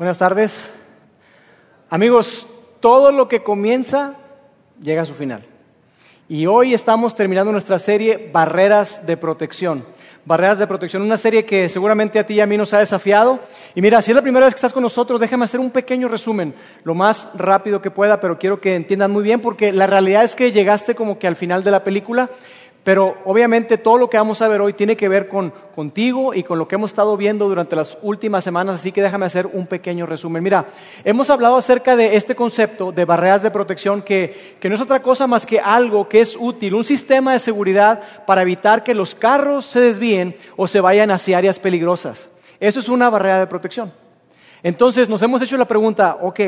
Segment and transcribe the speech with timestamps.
[0.00, 0.70] Buenas tardes.
[1.90, 2.46] Amigos,
[2.80, 4.14] todo lo que comienza
[4.80, 5.44] llega a su final.
[6.26, 9.84] Y hoy estamos terminando nuestra serie Barreras de Protección.
[10.24, 13.40] Barreras de Protección, una serie que seguramente a ti y a mí nos ha desafiado.
[13.74, 16.08] Y mira, si es la primera vez que estás con nosotros, déjame hacer un pequeño
[16.08, 20.24] resumen, lo más rápido que pueda, pero quiero que entiendan muy bien, porque la realidad
[20.24, 22.30] es que llegaste como que al final de la película
[22.82, 26.42] pero obviamente todo lo que vamos a ver hoy tiene que ver con contigo y
[26.42, 29.66] con lo que hemos estado viendo durante las últimas semanas, así que déjame hacer un
[29.66, 30.42] pequeño resumen.
[30.42, 30.66] Mira,
[31.04, 35.02] hemos hablado acerca de este concepto de barreras de protección que, que no es otra
[35.02, 39.14] cosa más que algo que es útil, un sistema de seguridad para evitar que los
[39.14, 42.30] carros se desvíen o se vayan hacia áreas peligrosas.
[42.58, 43.92] Eso es una barrera de protección.
[44.62, 46.40] Entonces nos hemos hecho la pregunta, ok,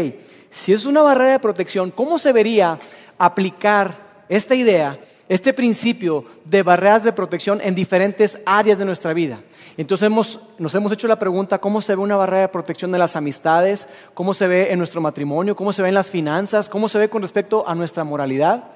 [0.51, 2.79] si es una barrera de protección, ¿cómo se vería
[3.17, 3.97] aplicar
[4.29, 4.99] esta idea?
[5.33, 9.41] Este principio de barreras de protección en diferentes áreas de nuestra vida.
[9.79, 13.17] Entonces nos hemos hecho la pregunta, ¿cómo se ve una barrera de protección de las
[13.17, 13.89] amistades?
[14.13, 15.57] ¿Cómo se ve en nuestro matrimonio?
[15.57, 16.69] ¿Cómo se ve en las finanzas?
[16.69, 18.73] ¿Cómo se ve con respecto a nuestra moralidad?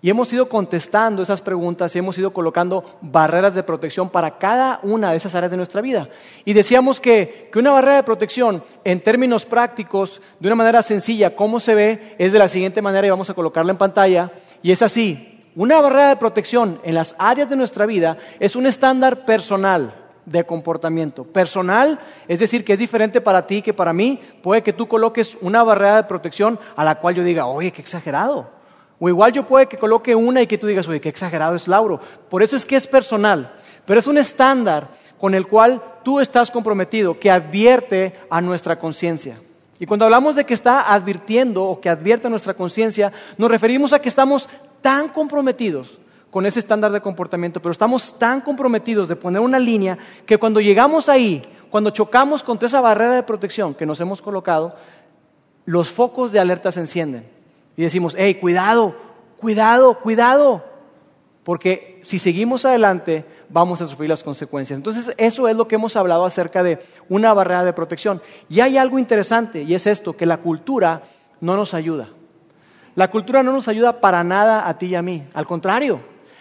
[0.00, 4.78] Y hemos ido contestando esas preguntas y hemos ido colocando barreras de protección para cada
[4.84, 6.08] una de esas áreas de nuestra vida.
[6.44, 11.34] Y decíamos que, que, una barrera de protección, en términos prácticos, de una manera sencilla,
[11.34, 12.14] ¿cómo se ve?
[12.18, 14.30] Es de la siguiente manera y vamos a colocarla en pantalla.
[14.62, 15.34] Y es así.
[15.56, 20.44] Una barrera de protección en las áreas de nuestra vida es un estándar personal de
[20.44, 21.24] comportamiento.
[21.24, 24.20] Personal, es decir, que es diferente para ti que para mí.
[24.42, 27.80] Puede que tú coloques una barrera de protección a la cual yo diga, oye, qué
[27.80, 28.50] exagerado.
[29.00, 31.68] O igual yo puede que coloque una y que tú digas, oye, qué exagerado es
[31.68, 32.00] Lauro.
[32.28, 33.54] Por eso es que es personal.
[33.86, 34.88] Pero es un estándar
[35.18, 39.40] con el cual tú estás comprometido, que advierte a nuestra conciencia.
[39.80, 43.92] Y cuando hablamos de que está advirtiendo o que advierte a nuestra conciencia, nos referimos
[43.92, 44.48] a que estamos
[44.80, 45.98] tan comprometidos
[46.30, 50.60] con ese estándar de comportamiento, pero estamos tan comprometidos de poner una línea que cuando
[50.60, 54.74] llegamos ahí, cuando chocamos contra esa barrera de protección que nos hemos colocado,
[55.64, 57.28] los focos de alerta se encienden
[57.76, 58.94] y decimos, hey, cuidado,
[59.38, 60.64] cuidado, cuidado,
[61.44, 64.76] porque si seguimos adelante vamos a sufrir las consecuencias.
[64.76, 68.20] Entonces, eso es lo que hemos hablado acerca de una barrera de protección.
[68.48, 71.02] Y hay algo interesante, y es esto, que la cultura
[71.40, 72.08] no nos ayuda.
[72.98, 75.24] La cultura no nos ayuda para nada a ti y a mí.
[75.32, 76.00] Al contrario,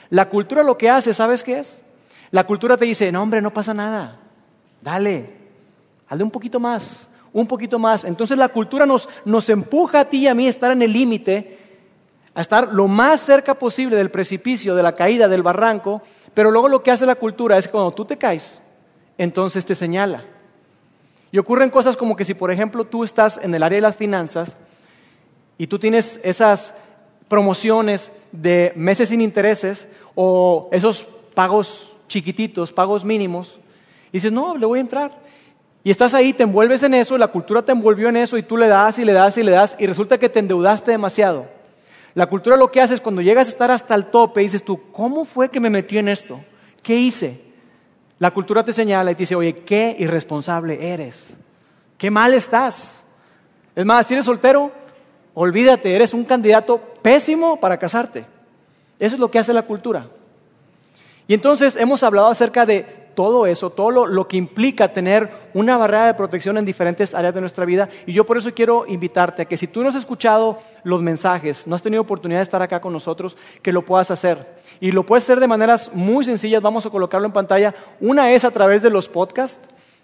[0.09, 1.85] la cultura lo que hace, ¿sabes qué es?
[2.31, 4.17] La cultura te dice, no hombre, no pasa nada.
[4.81, 5.35] Dale,
[6.09, 8.05] hazle un poquito más, un poquito más.
[8.05, 10.91] Entonces la cultura nos, nos empuja a ti y a mí a estar en el
[10.91, 11.59] límite,
[12.33, 16.01] a estar lo más cerca posible del precipicio, de la caída, del barranco.
[16.33, 18.63] Pero luego lo que hace la cultura es que cuando tú te caes,
[19.19, 20.25] entonces te señala.
[21.31, 23.95] Y ocurren cosas como que si, por ejemplo, tú estás en el área de las
[23.95, 24.57] finanzas,
[25.57, 26.73] y tú tienes esas
[27.27, 33.59] promociones de meses sin intereses o esos pagos chiquititos, pagos mínimos,
[34.11, 35.19] y dices, no, le voy a entrar.
[35.83, 38.57] Y estás ahí, te envuelves en eso, la cultura te envolvió en eso y tú
[38.57, 41.47] le das y le das y le das y resulta que te endeudaste demasiado.
[42.13, 44.91] La cultura lo que hace es cuando llegas a estar hasta el tope, dices tú,
[44.91, 46.41] ¿cómo fue que me metí en esto?
[46.81, 47.41] ¿Qué hice?
[48.19, 51.27] La cultura te señala y te dice, oye, qué irresponsable eres.
[51.97, 52.95] Qué mal estás.
[53.75, 54.71] Es más, si eres soltero,
[55.39, 58.25] olvídate, eres un candidato pésimo para casarte.
[58.97, 60.07] Eso es lo que hace la cultura.
[61.27, 66.07] Y entonces hemos hablado acerca de todo eso, todo lo, que implica tener una barrera
[66.07, 67.87] de protección en diferentes áreas de nuestra vida.
[68.07, 71.67] Y yo por eso quiero invitarte a que si tú no has escuchado los mensajes,
[71.67, 74.55] no has tenido oportunidad de estar acá con nosotros, que lo puedas hacer.
[74.79, 77.75] Y lo puedes hacer de maneras muy sencillas, vamos a colocarlo en pantalla.
[77.99, 79.59] Una es a través de los podcasts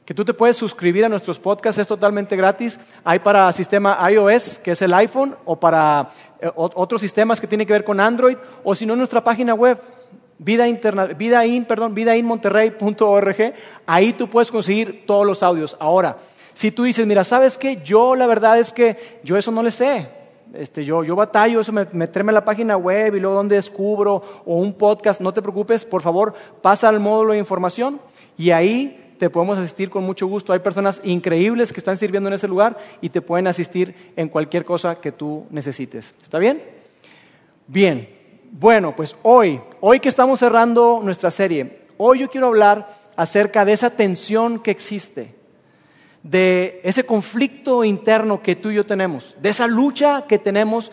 [0.06, 2.78] que tú te puedes suscribir a nuestros podcasts, es totalmente gratis.
[3.04, 6.10] Hay para sistema iOS, que es el iPhone, o para
[6.42, 9.80] eh, otros sistemas que tienen que ver con Android, o si no, nuestra página web,
[10.38, 13.54] vida vidain, vidainmonterrey.org,
[13.86, 15.78] ahí tú puedes conseguir todos los audios.
[15.80, 16.18] Ahora,
[16.54, 17.78] si tú dices, mira, ¿sabes qué?
[17.78, 20.10] Yo la verdad es que yo eso no le sé.
[20.54, 24.58] Este, yo, yo batallo eso, meterme a la página web y luego donde descubro o
[24.58, 28.00] un podcast, no te preocupes, por favor, pasa al módulo de información
[28.38, 30.52] y ahí te podemos asistir con mucho gusto.
[30.52, 34.66] Hay personas increíbles que están sirviendo en ese lugar y te pueden asistir en cualquier
[34.66, 36.14] cosa que tú necesites.
[36.22, 36.62] ¿Está bien?
[37.66, 38.10] Bien.
[38.52, 43.72] Bueno, pues hoy, hoy que estamos cerrando nuestra serie, hoy yo quiero hablar acerca de
[43.72, 45.34] esa tensión que existe,
[46.22, 50.92] de ese conflicto interno que tú y yo tenemos, de esa lucha que tenemos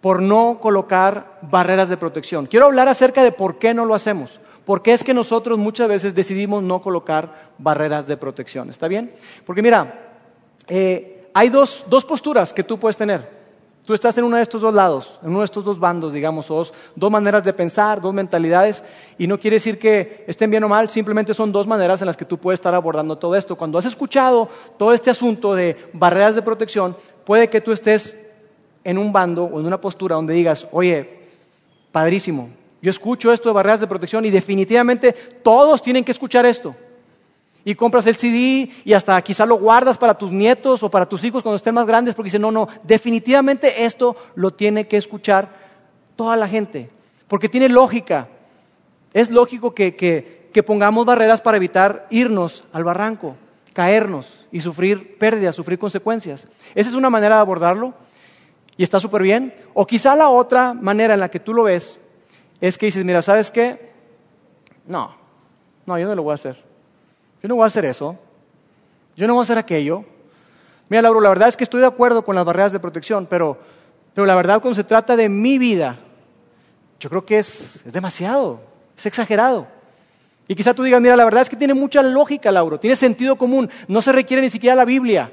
[0.00, 2.46] por no colocar barreras de protección.
[2.46, 4.40] Quiero hablar acerca de por qué no lo hacemos.
[4.64, 8.70] ¿Por qué es que nosotros muchas veces decidimos no colocar barreras de protección?
[8.70, 9.12] ¿Está bien?
[9.44, 10.10] Porque mira,
[10.68, 13.40] eh, hay dos, dos posturas que tú puedes tener.
[13.84, 16.48] tú estás en uno de estos dos lados, en uno de estos dos bandos, digamos,
[16.50, 18.84] o dos, dos maneras de pensar, dos mentalidades,
[19.18, 22.16] y no quiere decir que estén bien o mal, simplemente son dos maneras en las
[22.16, 23.56] que tú puedes estar abordando todo esto.
[23.56, 24.48] Cuando has escuchado
[24.78, 28.16] todo este asunto de barreras de protección, puede que tú estés
[28.84, 31.18] en un bando o en una postura donde digas, oye,
[31.90, 32.50] padrísimo,
[32.82, 36.74] yo escucho esto de barreras de protección y definitivamente todos tienen que escuchar esto
[37.64, 41.22] y compras el CD y hasta quizá lo guardas para tus nietos o para tus
[41.24, 45.50] hijos cuando estén más grandes porque dicen, no, no, definitivamente esto lo tiene que escuchar
[46.16, 46.88] toda la gente,
[47.28, 48.28] porque tiene lógica.
[49.12, 53.36] Es lógico que, que pongamos barreras para evitar irnos al barranco,
[53.72, 56.48] caernos y sufrir pérdidas, sufrir consecuencias.
[56.74, 57.94] Esa es una manera de abordarlo
[58.76, 59.54] y está súper bien.
[59.74, 61.99] O quizá la otra manera en la que tú lo ves
[62.60, 63.90] es que dices, mira, ¿sabes qué?
[64.86, 65.14] No,
[65.86, 66.62] no, yo no lo voy a hacer.
[67.42, 68.18] Yo no voy a hacer eso.
[69.16, 70.04] Yo no voy a hacer aquello.
[70.88, 73.58] Mira, Lauro, la verdad es que estoy de acuerdo con las barreras de protección, pero,
[74.14, 75.98] pero la verdad cuando se trata de mi vida,
[76.98, 78.60] yo creo que es, es demasiado,
[78.96, 79.66] es exagerado.
[80.48, 83.36] Y quizá tú digas, mira, la verdad es que tiene mucha lógica, Lauro, tiene sentido
[83.36, 85.30] común, no se requiere ni siquiera la Biblia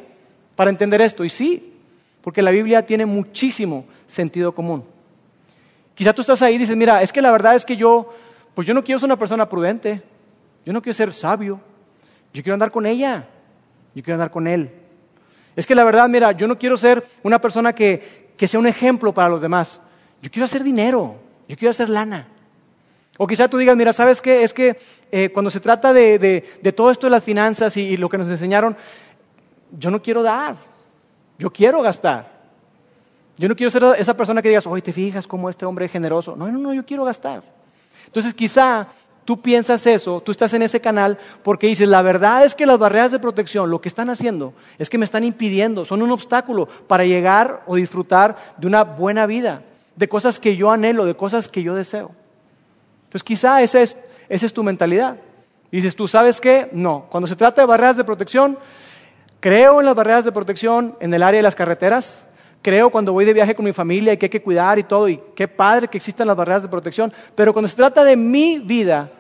[0.56, 1.26] para entender esto.
[1.26, 1.74] Y sí,
[2.22, 4.84] porque la Biblia tiene muchísimo sentido común.
[5.98, 8.14] Quizá tú estás ahí y dices, mira, es que la verdad es que yo,
[8.56, 10.02] pues yo no quiero ser una persona prudente,
[10.66, 11.60] yo no quiero ser sabio,
[12.34, 13.28] yo quiero andar con ella.
[13.98, 14.70] Yo quiero andar con él.
[15.56, 19.12] Es que la verdad, mira, yo no quiero ser una persona que, sea un ejemplo
[19.12, 19.82] para los demás.
[20.22, 21.16] Yo quiero hacer dinero.
[21.48, 22.28] Yo quiero hacer lana.
[23.18, 24.44] O quizá tú digas, mira, ¿sabes qué?
[24.44, 24.80] Es que
[25.12, 26.46] eh, cuando se trata de,
[26.76, 28.78] todo esto de las finanzas y, lo que nos enseñaron,
[29.72, 30.58] yo no quiero dar.
[31.40, 32.37] Yo quiero gastar.
[33.38, 35.92] Yo no quiero ser esa persona que digas, oye, ¿te fijas cómo este hombre es
[35.92, 36.36] generoso?
[36.36, 37.44] No, no, no, yo quiero gastar.
[38.08, 38.88] Entonces quizá
[39.26, 42.80] tú piensas eso, tú estás en ese canal porque dices, la verdad es que las
[42.80, 46.68] barreras de protección lo que están haciendo es que me están impidiendo, son un obstáculo
[46.88, 49.64] para llegar o disfrutar de una buena vida,
[49.98, 52.12] de cosas que yo anhelo, de cosas que yo deseo.
[53.04, 55.18] Entonces quizá esa es, tu mentalidad.
[55.72, 56.70] Y dices, ¿tú sabes qué?
[56.72, 57.08] No.
[57.10, 58.58] Cuando se trata de barreras de protección,
[59.42, 62.26] creo en las barreras de protección en el área de las carreteras,
[62.62, 65.08] creo cuando voy de viaje con mi familia y que hay que cuidar y todo,
[65.10, 68.60] y qué padre que existan las barreras de protección, pero cuando se trata de mi
[68.60, 69.12] vida,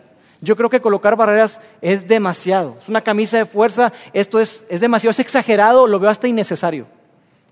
[0.41, 2.77] yo creo que colocar barreras es demasiado.
[2.81, 6.87] Es una camisa de fuerza, esto es, demasiado, es exagerado, lo veo hasta innecesario.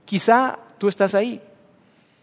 [0.05, 1.41] Quizá tú estás ahí.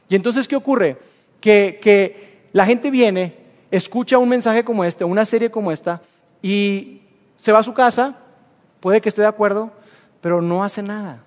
[0.09, 0.99] Y entonces, ¿qué ocurre?
[1.41, 3.37] Que, que la gente viene,
[3.71, 6.01] escucha un mensaje como este, una serie como esta,
[6.43, 7.03] y
[7.39, 8.17] se va a su casa,
[8.81, 9.73] puede que esté de acuerdo,
[10.21, 11.25] pero no hace nada.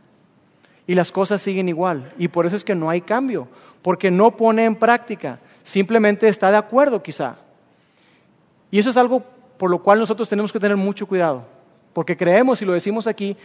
[0.87, 2.13] Y las cosas siguen igual.
[2.17, 3.47] Y por eso es que no hay cambio,
[3.81, 7.37] porque no pone en práctica, simplemente está de acuerdo quizá.
[8.71, 9.23] Y eso es algo
[9.57, 11.45] por lo cual nosotros tenemos que tener mucho cuidado,
[11.93, 13.37] porque creemos, y lo decimos aquí,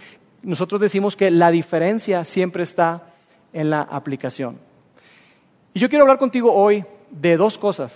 [0.42, 3.04] nosotros decimos que la diferencia siempre está
[3.52, 4.58] en la aplicación.
[5.72, 7.92] Y yo quiero hablar contigo hoy de dos cosas,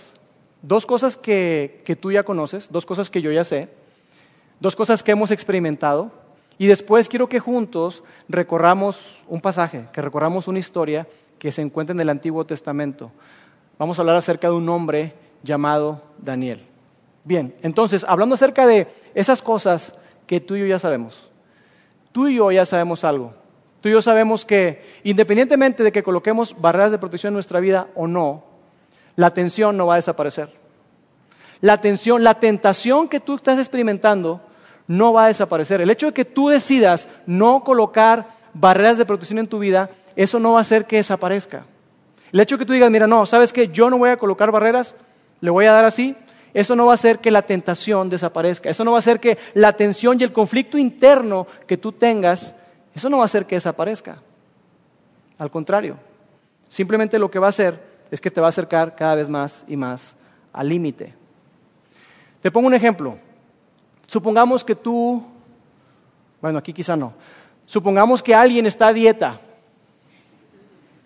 [0.61, 3.69] dos cosas que, que tú ya conoces, dos cosas que yo ya sé,
[4.59, 6.11] dos cosas que hemos experimentado,
[6.57, 11.07] y después quiero que juntos recorramos un pasaje, que recorramos una historia
[11.37, 13.11] que se encuentra en el Antiguo Testamento.
[13.77, 15.13] Vamos a hablar acerca de un hombre
[15.43, 16.65] llamado Daniel.
[17.23, 19.93] Bien, entonces, hablando acerca de esas cosas
[20.27, 21.29] que tú y yo ya sabemos,
[22.11, 23.33] tú y yo ya sabemos algo.
[23.81, 27.87] Tú y yo sabemos que independientemente de que coloquemos barreras de protección en nuestra vida
[27.93, 28.43] o no,
[29.15, 30.51] la tensión no va a desaparecer.
[31.61, 34.41] La tensión, la tentación que tú estás experimentando
[34.87, 35.81] no va a desaparecer.
[35.81, 40.39] El hecho de que tú decidas no colocar barreras de protección en tu vida, eso
[40.39, 41.65] no va a hacer que desaparezca.
[42.31, 43.67] El hecho de que tú digas, mira, no, ¿sabes qué?
[43.67, 44.95] Yo no voy a colocar barreras,
[45.41, 46.15] le voy a dar así,
[46.53, 48.69] eso no va a hacer que la tentación desaparezca.
[48.69, 52.55] Eso no va a hacer que la tensión y el conflicto interno que tú tengas,
[52.93, 54.19] eso no va a hacer que desaparezca.
[55.37, 55.97] Al contrario,
[56.69, 57.77] simplemente lo que va a hacer
[58.09, 60.15] es que te va a acercar cada vez más y más
[60.53, 61.13] al límite.
[62.41, 63.17] Te pongo un ejemplo.
[64.15, 65.21] Supongamos que tú,
[66.39, 67.11] bueno, aquí quizá no.
[67.65, 69.41] Supongamos que alguien está a dieta.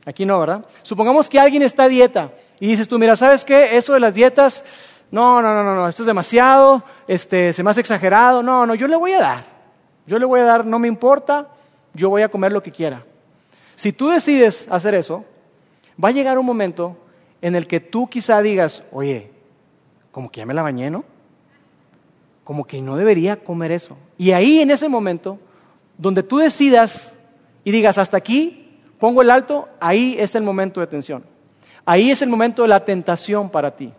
[0.06, 0.64] Aquí no, ¿verdad?
[0.84, 3.76] Supongamos que alguien está a dieta y dices tú, mira, ¿sabes qué?
[3.76, 4.64] Eso de las dietas
[5.10, 8.88] no, no, no, no, esto es demasiado, este, se me hace exagerado, no, no, yo
[8.88, 9.44] le voy a dar,
[10.06, 11.48] yo le voy a dar, no me importa,
[11.96, 13.04] yo voy a comer lo que quiera.
[13.74, 15.26] Si tú decides hacer eso,
[15.98, 16.96] va a llegar un momento
[17.42, 19.32] en el que tú quizá digas, oye,
[20.12, 21.06] como que ya me la bañé, ¿no?
[22.50, 23.96] Como que no debería comer eso.
[24.18, 25.38] Y ahí en ese momento,
[26.00, 27.14] donde tú decidas
[27.64, 31.24] y digas, hasta aquí pongo el alto, ahí es el momento de tensión.
[31.86, 33.94] Ahí es el momento de la tentación para ti.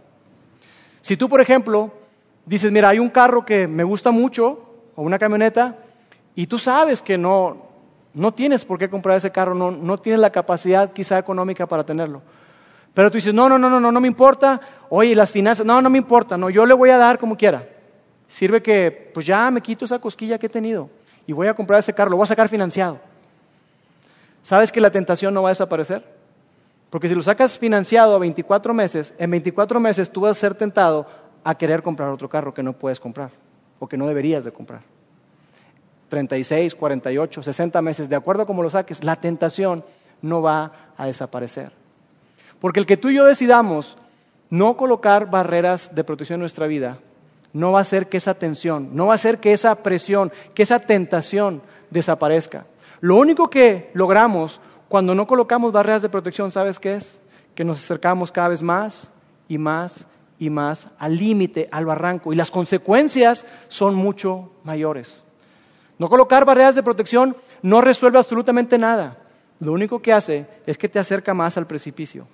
[1.01, 1.93] Si tú, por ejemplo,
[2.45, 4.67] dices, mira, hay un carro que me gusta mucho,
[4.97, 5.77] o una camioneta,
[6.35, 7.69] y tú sabes que no,
[8.13, 11.85] No tienes por qué comprar ese carro, no, no tienes la capacidad quizá económica para
[11.85, 12.21] tenerlo.
[12.95, 14.61] Pero tú dices, no, no, no, no, no, no me importa.
[14.89, 17.65] Oye, las finanzas, no, no me importa, no, yo le voy a dar como quiera.
[18.31, 20.89] Sirve que, pues ya me quito esa cosquilla que he tenido
[21.27, 22.99] y voy a comprar ese carro, lo voy a sacar financiado.
[24.43, 26.05] ¿Sabes que la tentación no va a desaparecer?
[26.89, 30.55] Porque si lo sacas financiado a 24 meses, en 24 meses tú vas a ser
[30.55, 31.07] tentado
[31.45, 33.31] a querer comprar otro carro que no puedes comprar
[33.79, 34.81] o que no deberías de comprar.
[36.09, 39.85] 36, 48, 60 meses, de acuerdo a cómo lo saques, la tentación
[40.23, 41.73] no va a desaparecer.
[42.61, 43.97] Porque el que tú y yo decidamos
[44.51, 46.99] no colocar barreras de protección en nuestra vida,
[47.53, 50.63] no va a hacer que esa tensión, no va a hacer que esa presión, que
[50.63, 52.67] esa tentación desaparezca.
[53.01, 57.21] Lo único que logramos cuando no colocamos barreras de protección, ¿sabes qué es?
[57.55, 59.11] Que nos acercamos cada vez más
[59.49, 60.07] y más
[60.39, 65.23] y más al límite, al barranco, y las consecuencias son mucho mayores.
[65.99, 69.19] No colocar barreras de protección no resuelve absolutamente nada.
[69.61, 72.27] Lo único que hace es que te acerca más al precipicio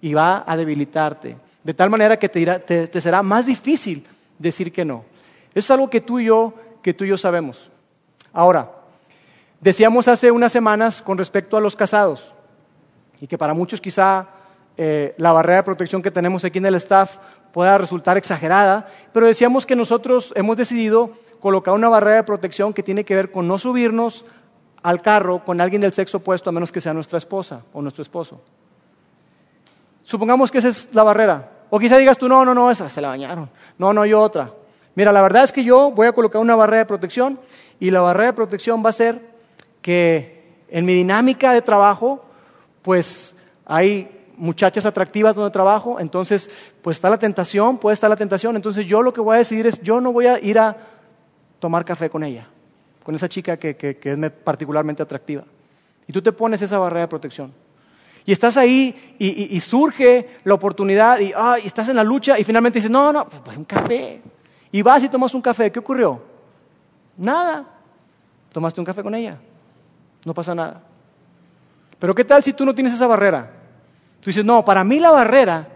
[0.00, 4.06] y va a debilitarte, de tal manera que te, será más difícil
[4.38, 5.04] decir que no.
[5.50, 7.70] Eso es algo que tú y yo, que tú y yo sabemos.
[8.32, 8.70] Ahora,
[9.60, 12.32] decíamos hace unas semanas con respecto a los casados,
[13.20, 14.28] y que para muchos quizá
[14.76, 17.16] eh, la barrera de protección que tenemos aquí en el staff
[17.52, 22.82] pueda resultar exagerada, pero decíamos que nosotros hemos decidido colocar una barrera de protección que
[22.82, 24.24] tiene que ver con no subirnos
[24.82, 28.02] al carro con alguien del sexo opuesto a menos que sea nuestra esposa o nuestro
[28.02, 28.40] esposo.
[30.04, 31.50] Supongamos que esa es la barrera.
[31.70, 33.50] O quizá digas tú, no, no, no, esa se la bañaron.
[33.76, 34.52] No, no, yo otra.
[34.94, 37.38] Mira, la verdad es que yo voy a colocar una barrera de protección
[37.78, 39.20] y la barrera de protección va a ser
[39.80, 42.24] que en mi dinámica de trabajo,
[42.82, 43.34] pues
[43.64, 46.48] hay muchachas atractivas donde trabajo, entonces
[46.82, 49.66] pues está la tentación, puede estar la tentación, entonces yo lo que voy a decidir
[49.66, 50.76] es, yo no voy a ir a
[51.58, 52.48] tomar café con ella,
[53.02, 55.44] con esa chica que, que, es particularmente atractiva.
[56.06, 57.52] Y tú te pones esa barrera de protección.
[58.28, 61.32] Y estás ahí y, surge la oportunidad y,
[61.64, 64.20] y, estás en la lucha y finalmente dices, no, no, pues, pues un café.
[64.70, 65.72] Y vas y tomas un café.
[65.72, 66.20] ¿Qué ocurrió?
[67.16, 67.64] Nada.
[68.52, 69.38] Tomaste un café con ella.
[70.26, 70.82] No pasa nada.
[71.98, 73.50] Pero ¿qué tal si tú no tienes esa barrera?
[74.20, 75.66] Tú dices, no, para mí la barrera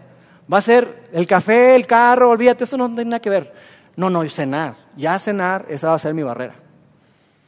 [0.53, 3.51] va a ser el café, el carro, olvídate, eso no tiene nada que ver.
[3.95, 4.75] No, no, cenar.
[4.95, 6.53] Ya cenar, esa va a ser mi barrera.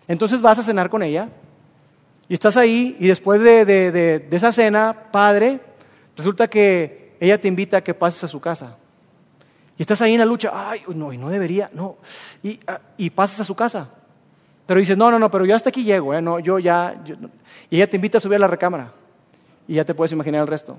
[0.08, 1.30] Entonces vas a cenar con ella
[2.28, 5.60] y estás ahí y después de, esa cena, padre,
[6.18, 8.78] resulta que ella te invita a que pases a su casa.
[9.78, 11.98] Y estás ahí en la lucha, ay, no, y no debería, no.
[12.42, 13.90] Y, ah, y pasas a su casa.
[14.66, 16.22] Pero dices, no, no, no, pero yo hasta aquí llego, ¿eh?
[16.22, 16.96] no, yo ya.
[17.70, 18.92] Y ella te invita a subir a la recámara.
[19.68, 20.78] Y ya te puedes imaginar el resto.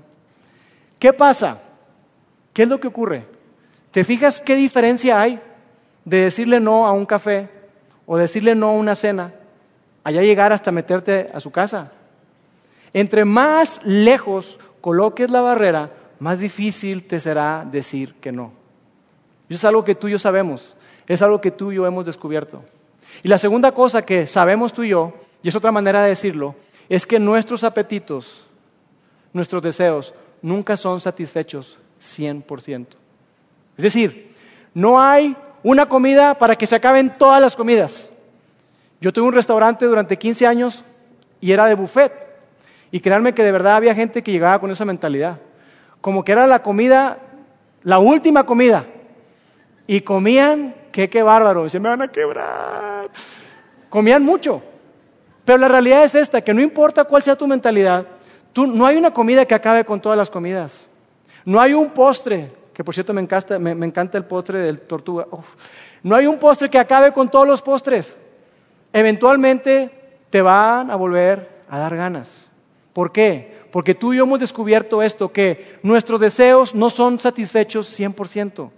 [0.99, 1.59] ¿Qué pasa?
[2.53, 3.25] ¿Qué es lo que ocurre?
[3.91, 5.39] ¿Te fijas qué diferencia hay
[6.03, 7.49] de decirle no a un café
[8.05, 9.33] o decirle no a una cena,
[10.07, 11.91] allá llegar hasta meterte a su casa?
[12.93, 18.53] Entre más lejos coloques la barrera, más difícil te será decir que no.
[19.49, 20.75] Eso es algo que tú y yo sabemos,
[21.07, 22.63] es algo que tú y yo hemos descubierto.
[23.21, 26.55] Y la segunda cosa que sabemos tú y yo, y es otra manera de decirlo,
[26.87, 28.45] es que nuestros apetitos,
[29.33, 32.85] nuestros deseos, nunca son satisfechos 100%.
[33.77, 34.33] Es decir,
[34.73, 38.09] no hay una comida para que se acaben todas las comidas.
[38.99, 40.83] Yo tuve un restaurante durante 15 años
[41.39, 42.11] y era de buffet.
[42.91, 45.39] Y créanme que de verdad había gente que llegaba con esa mentalidad.
[46.01, 47.17] Como que era la comida,
[47.83, 48.85] la última comida.
[49.85, 53.09] Y comían, qué, qué bárbaro, se me van a quebrar.
[53.89, 54.61] Comían mucho.
[55.45, 58.05] Pero la realidad es esta, que no importa cuál sea tu mentalidad,
[58.65, 60.85] no hay una comida que acabe con todas las comidas.
[61.45, 65.27] No hay un postre, que por cierto me encanta, el postre del tortuga.
[66.03, 68.15] No hay un postre que acabe con todos los postres.
[68.97, 69.91] Eventualmente
[70.31, 72.47] te van a volver a dar ganas.
[72.93, 73.55] ¿Por qué?
[73.71, 78.71] Porque tú y yo hemos descubierto esto, que nuestros deseos no son satisfechos 100%.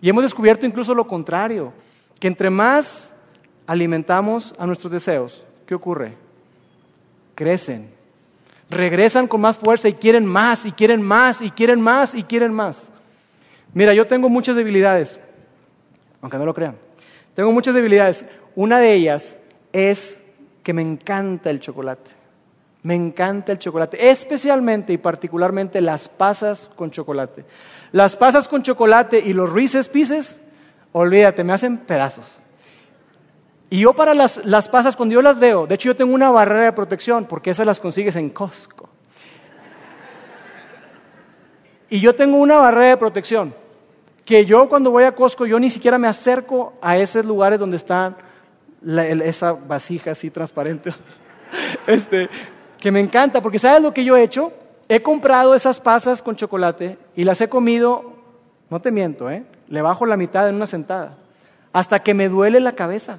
[0.00, 1.74] Y hemos descubierto incluso lo contrario,
[2.18, 3.12] que entre más
[3.66, 6.14] alimentamos a nuestros deseos, ¿qué ocurre?
[7.34, 7.90] Crecen,
[8.70, 12.54] regresan con más fuerza y quieren más, y quieren más, y quieren más, y quieren
[12.54, 12.88] más.
[13.74, 15.20] Mira, yo tengo muchas debilidades,
[16.22, 16.76] aunque no lo crean.
[17.34, 18.24] Tengo muchas debilidades.
[18.56, 19.36] Una de ellas
[19.72, 20.20] es
[20.62, 22.10] que me encanta el chocolate.
[22.82, 27.44] Me encanta el chocolate, especialmente y particularmente las pasas con chocolate.
[27.92, 30.40] Las pasas con chocolate y los Reese's Pieces,
[30.92, 32.38] olvídate, me hacen pedazos.
[33.70, 36.66] Y yo para las, pasas, cuando yo las veo, de hecho yo tengo una barrera
[36.66, 38.90] de protección, porque esas las consigues en Costco.
[41.88, 43.54] Y yo tengo una barrera de protección,
[44.26, 47.78] que yo cuando voy a Costco, yo ni siquiera me acerco a esos lugares donde
[47.78, 48.16] están
[49.22, 50.94] esa vasija así transparente.
[51.86, 52.28] este,
[52.78, 54.52] que me encanta, porque ¿sabes lo que yo he hecho?
[54.88, 58.12] He comprado esas pasas con chocolate y las he comido,
[58.68, 59.44] no te miento, ¿eh?
[59.68, 61.16] le bajo la mitad en una sentada,
[61.72, 63.18] hasta que me duele la cabeza.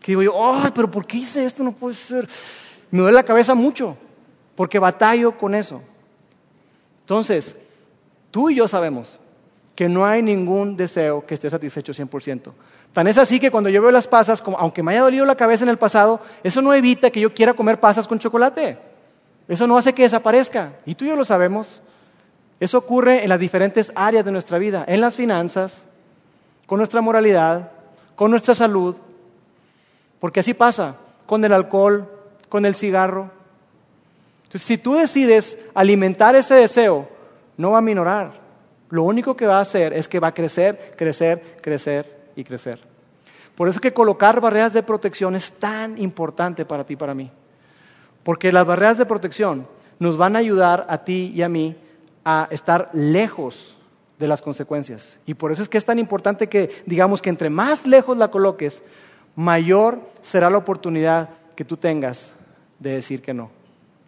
[0.00, 1.62] Que digo yo, ¡ay, pero por qué hice esto!
[1.62, 2.26] No puede ser.
[2.90, 3.96] Me duele la cabeza mucho,
[4.54, 5.82] porque batallo con eso.
[7.00, 7.54] Entonces,
[8.30, 9.18] tú y yo sabemos
[9.80, 12.52] que no hay ningún deseo que esté satisfecho 100%.
[12.92, 15.36] Tan es así que cuando yo veo las pasas, como, aunque me haya dolido la
[15.36, 18.76] cabeza en el pasado, eso no evita que yo quiera comer pasas con chocolate.
[19.48, 20.74] Eso no hace que desaparezca.
[20.84, 21.66] Y tú y yo lo sabemos.
[22.60, 25.86] Eso ocurre en las diferentes áreas de nuestra vida, en las finanzas,
[26.66, 27.70] con nuestra moralidad,
[28.16, 28.96] con nuestra salud.
[30.18, 32.06] Porque así pasa con el alcohol,
[32.50, 33.30] con el cigarro.
[34.42, 37.08] Entonces, si tú decides alimentar ese deseo,
[37.56, 38.39] no va a minorar.
[38.90, 42.80] Lo único que va a hacer es que va a crecer, crecer, crecer y crecer.
[43.54, 47.14] Por eso es que colocar barreras de protección es tan importante para ti y para
[47.14, 47.30] mí.
[48.22, 49.66] Porque las barreras de protección
[49.98, 51.76] nos van a ayudar a ti y a mí
[52.24, 53.76] a estar lejos
[54.18, 55.18] de las consecuencias.
[55.24, 58.30] Y por eso es que es tan importante que digamos que entre más lejos la
[58.30, 58.82] coloques,
[59.36, 62.32] mayor será la oportunidad que tú tengas
[62.78, 63.59] de decir que no.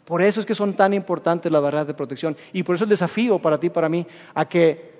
[0.04, 2.36] Por eso es que son tan importantes las barreras de protección.
[2.52, 4.92] Y por eso el desafío para ti para mí a que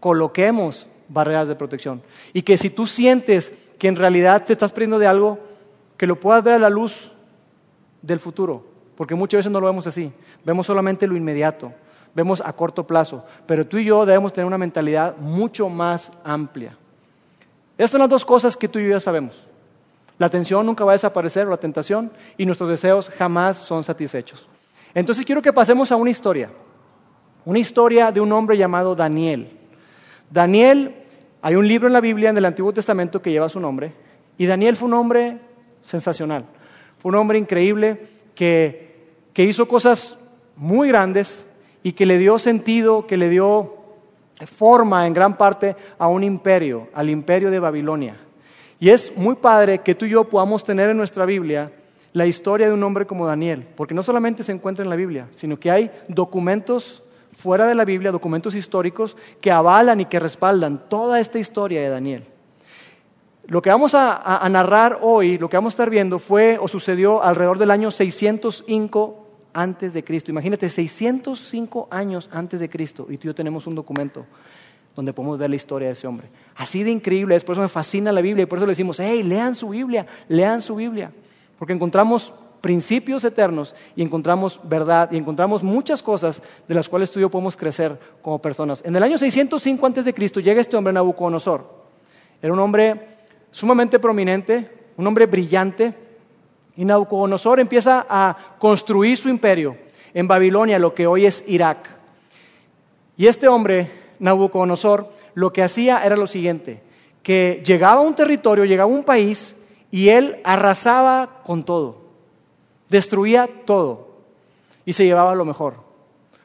[0.00, 2.02] coloquemos barreras de protección.
[2.32, 5.38] Y que si tú sientes que en realidad te estás perdiendo de algo,
[5.96, 7.10] que lo puedas ver a la luz
[8.02, 8.66] del futuro.
[8.96, 10.12] Porque muchas veces no lo vemos así.
[10.44, 11.72] Vemos solamente lo inmediato.
[12.14, 13.24] Vemos a corto plazo.
[13.46, 16.76] Pero tú y yo debemos tener una mentalidad mucho más amplia.
[17.78, 19.46] Estas son las dos cosas que tú y yo ya sabemos.
[20.22, 24.46] La atención nunca va a desaparecer, la tentación, y nuestros deseos jamás son satisfechos.
[24.94, 26.48] Entonces quiero que pasemos a una historia.
[27.44, 29.50] Una historia de un hombre llamado Daniel.
[30.30, 30.94] Daniel
[31.40, 33.94] hay un libro en la Biblia, en el Antiguo Testamento, que lleva su nombre,
[34.38, 35.40] y Daniel fue un hombre
[35.84, 36.44] sensacional,
[36.98, 40.16] fue un hombre increíble que, que hizo cosas
[40.54, 41.44] muy grandes
[41.82, 43.74] y que le dio sentido, que le dio
[44.46, 48.20] forma en gran parte a un imperio, al imperio de Babilonia.
[48.82, 51.70] Y es muy padre que tú y yo podamos tener en nuestra Biblia
[52.12, 55.28] la historia de un hombre como Daniel, porque no solamente se encuentra en la Biblia,
[55.36, 57.04] sino que hay documentos
[57.38, 61.90] fuera de la Biblia, documentos históricos que avalan y que respaldan toda esta historia de
[61.90, 62.24] Daniel.
[63.46, 67.22] Lo que vamos a, narrar hoy, lo que vamos a estar viendo, fue o sucedió
[67.22, 70.32] alrededor del año 605 antes de Cristo.
[70.32, 74.26] Imagínate, 605 años antes de Cristo, y tú y yo tenemos un documento
[74.94, 76.28] donde podemos ver la historia de ese hombre.
[76.54, 79.00] Así de increíble es, por eso me fascina la Biblia y por eso le decimos,
[79.00, 81.10] hey, lean su Biblia, lean su Biblia,
[81.58, 87.18] porque encontramos principios eternos y encontramos verdad y encontramos muchas cosas de las cuales tú
[87.18, 88.80] y yo podemos crecer como personas.
[88.84, 91.82] En el año 605 antes de Cristo llega este hombre Nabucodonosor.
[92.40, 93.08] Era un hombre
[93.50, 95.94] sumamente prominente, un hombre brillante
[96.76, 99.76] y Nabucodonosor empieza a construir su imperio
[100.14, 101.88] en Babilonia, lo que hoy es Irak.
[103.16, 103.90] Y este hombre,
[104.22, 106.82] Nabucodonosor, lo que hacía era lo siguiente,
[107.22, 109.54] que llegaba a un territorio, llegaba a un país
[109.90, 112.02] y él arrasaba con todo
[112.92, 114.06] destruía todo
[114.84, 115.74] y se llevaba lo mejor.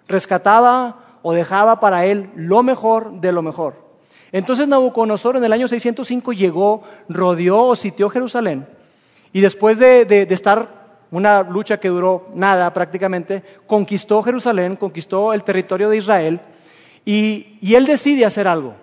[0.08, 3.76] Rescataba o dejaba para él lo mejor de lo mejor.
[4.32, 8.66] Entonces Nabucodonosor en el año 605 llegó, rodeó o sitió Jerusalén
[9.32, 15.90] y después de, estar una lucha que duró nada prácticamente, conquistó Jerusalén, conquistó el territorio
[15.90, 16.42] de Israel
[17.08, 18.76] y, él decide hacer algo.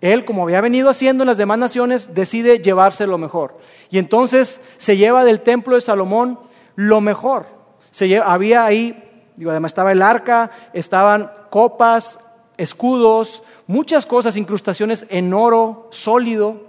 [0.00, 3.58] Él, como había venido haciendo en las demás naciones, decide llevarse lo mejor.
[3.90, 6.38] Y entonces se lleva del templo de Salomón
[6.76, 7.46] lo mejor.
[7.90, 9.02] Se había ahí,
[9.34, 12.20] digo, además estaba el arca, estaban copas,
[12.58, 16.68] escudos, muchas cosas, incrustaciones en oro sólido.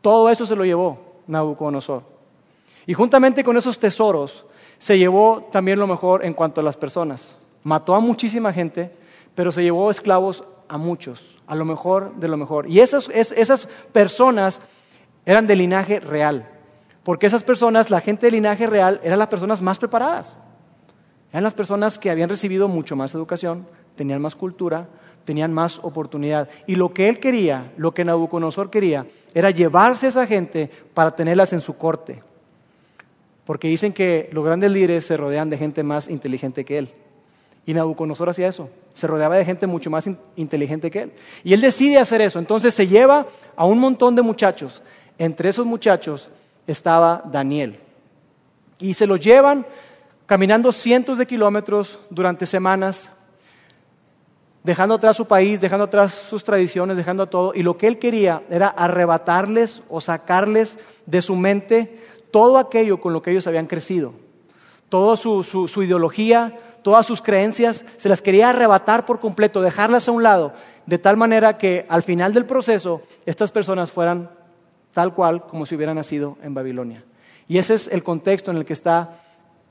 [0.00, 2.04] Todo eso se lo llevó Nabucodonosor.
[2.86, 4.46] Y juntamente con esos tesoros
[4.78, 7.36] se llevó también lo mejor en cuanto a las personas.
[7.64, 9.01] Mató a muchísima gente,
[9.34, 12.68] pero se llevó esclavos a muchos, a lo mejor de lo mejor.
[12.68, 14.60] Y esas, esas personas
[15.24, 16.48] eran de linaje real.
[17.04, 20.28] Porque esas personas, la gente de linaje real, eran las personas más preparadas.
[21.32, 23.66] Eran las personas que habían recibido mucho más educación,
[23.96, 24.88] tenían más cultura,
[25.24, 26.48] tenían más oportunidad.
[26.66, 31.14] Y lo que él quería, lo que Nabucodonosor quería, era llevarse a esa gente para
[31.16, 32.22] tenerlas en su corte.
[33.44, 36.90] Porque dicen que los grandes líderes se rodean de gente más inteligente que él.
[37.66, 40.04] Y Nabucodonosor hacía eso, se rodeaba de gente mucho más
[40.36, 41.12] inteligente que él.
[41.44, 43.26] Y él decide hacer eso, entonces se lleva
[43.56, 44.82] a un montón de muchachos.
[45.18, 46.30] Entre esos muchachos
[46.66, 47.78] estaba Daniel.
[48.78, 49.66] Y se lo llevan
[50.26, 53.10] caminando cientos de kilómetros durante semanas,
[54.64, 57.52] dejando atrás su país, dejando atrás sus tradiciones, dejando todo.
[57.54, 62.00] Y lo que él quería era arrebatarles o sacarles de su mente
[62.30, 64.14] todo aquello con lo que ellos habían crecido.
[64.88, 70.12] toda su, su ideología, todas sus creencias, se las quería arrebatar por completo, dejarlas a
[70.12, 70.52] un lado,
[70.86, 74.30] de tal manera que al final del proceso estas personas fueran
[74.92, 77.04] tal cual como si hubieran nacido en Babilonia.
[77.48, 79.20] Y ese es el contexto en el que está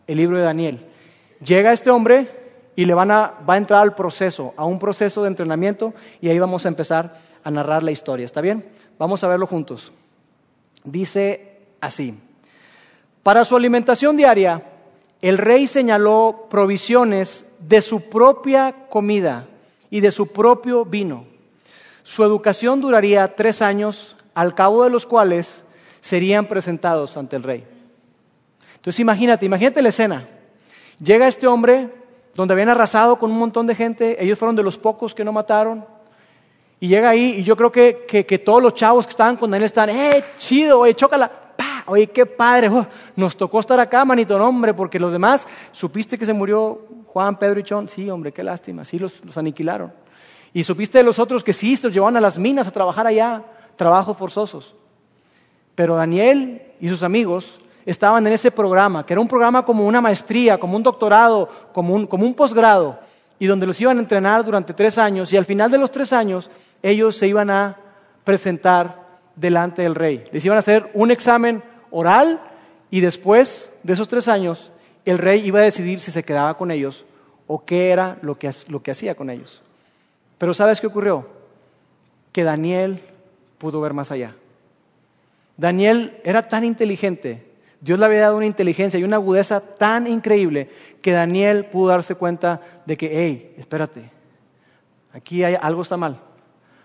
[0.07, 0.85] el libro de Daniel.
[1.43, 2.29] Llega este hombre
[2.75, 6.29] y le van a, va a entrar al proceso, a un proceso de entrenamiento, y
[6.29, 8.25] ahí vamos a empezar a narrar la historia.
[8.25, 8.65] ¿Está bien?
[8.97, 9.91] Vamos a verlo juntos.
[10.83, 12.17] Dice así,
[13.23, 14.63] para su alimentación diaria,
[15.21, 19.47] el rey señaló provisiones de su propia comida
[19.89, 21.25] y de su propio vino.
[22.03, 25.63] Su educación duraría tres años, al cabo de los cuales
[26.01, 27.63] serían presentados ante el rey.
[28.75, 30.27] Entonces imagínate, imagínate la escena.
[31.03, 31.89] Llega este hombre
[32.33, 35.31] donde habían arrasado con un montón de gente, ellos fueron de los pocos que no
[35.31, 35.85] mataron,
[36.79, 39.61] y llega ahí y yo creo que, que, todos los chavos que estaban con él
[39.61, 41.40] están, ¡eh, chido, oye, chócala!
[41.91, 46.17] Oye, qué padre, oh, nos tocó estar acá, manito, no, hombre, porque los demás, ¿supiste
[46.17, 47.89] que se murió Juan, Pedro y Chon?
[47.89, 49.91] Sí, hombre, qué lástima, sí los, aniquilaron.
[50.53, 53.07] Y supiste de los otros que sí, se los llevaban a las minas a trabajar
[53.07, 53.43] allá,
[53.75, 54.73] trabajos forzosos.
[55.75, 59.99] Pero Daniel y sus amigos estaban en ese programa, que era un programa como una
[59.99, 63.01] maestría, como un doctorado, como un, como un posgrado,
[63.37, 66.13] y donde los iban a entrenar durante tres años, y al final de los tres
[66.13, 66.49] años
[66.81, 67.75] ellos se iban a
[68.23, 69.01] presentar
[69.35, 70.23] delante del rey.
[70.31, 72.41] Les iban a hacer un examen oral
[72.89, 74.71] y después de esos tres años
[75.05, 77.05] el rey iba a decidir si se quedaba con ellos
[77.47, 79.61] o qué era lo que, lo que hacía con ellos.
[80.37, 81.27] Pero ¿sabes qué ocurrió?
[82.31, 83.01] Que Daniel
[83.57, 84.35] pudo ver más allá.
[85.57, 87.51] Daniel era tan inteligente
[87.81, 90.69] Dios le había dado una inteligencia y una agudeza tan increíble
[91.01, 94.11] que Daniel pudo darse cuenta de que, hey, espérate,
[95.11, 96.19] aquí hay, algo está mal,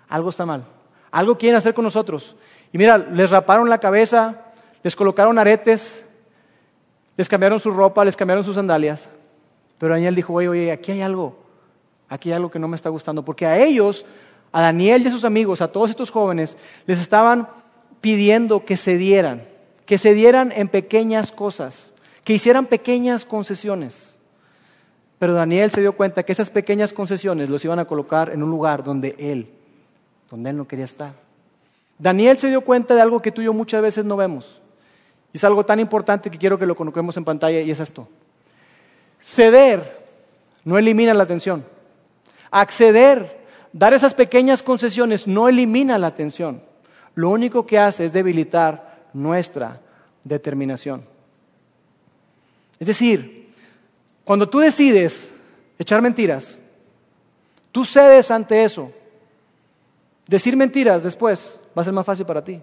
[0.08, 0.64] algo está mal,
[1.10, 2.34] algo quieren hacer con nosotros.
[2.72, 4.45] Y mira, les raparon la cabeza,
[4.86, 6.04] les colocaron aretes,
[7.16, 9.02] les cambiaron su ropa, les cambiaron sus sandalias.
[9.78, 11.36] Pero Daniel dijo, oye, oye, aquí hay algo,
[12.08, 14.06] aquí hay algo que no me está gustando, porque a ellos,
[14.52, 17.48] a Daniel y a sus amigos, a todos estos jóvenes, les estaban
[18.00, 19.42] pidiendo que se dieran
[19.86, 21.76] que se dieran en pequeñas cosas,
[22.22, 24.16] que hicieran pequeñas concesiones.
[25.18, 28.50] Pero Daniel se dio cuenta que esas pequeñas concesiones los iban a colocar en un
[28.50, 29.48] lugar donde él,
[30.30, 31.12] donde él no quería estar.
[31.98, 34.60] Daniel se dio cuenta de algo que tú y yo muchas veces no vemos.
[35.36, 38.08] Y es algo tan importante que quiero que lo coloquemos en pantalla y es esto.
[39.22, 40.00] Ceder
[40.64, 41.62] no elimina la atención.
[42.50, 46.62] Acceder, dar esas pequeñas concesiones no elimina la atención.
[47.14, 49.78] Lo único que hace es debilitar nuestra
[50.24, 51.04] determinación.
[52.80, 53.52] Es decir,
[54.24, 55.30] cuando tú decides
[55.78, 56.58] echar mentiras,
[57.72, 58.90] tú cedes ante eso.
[60.26, 62.58] Decir mentiras después va a ser más fácil para ti.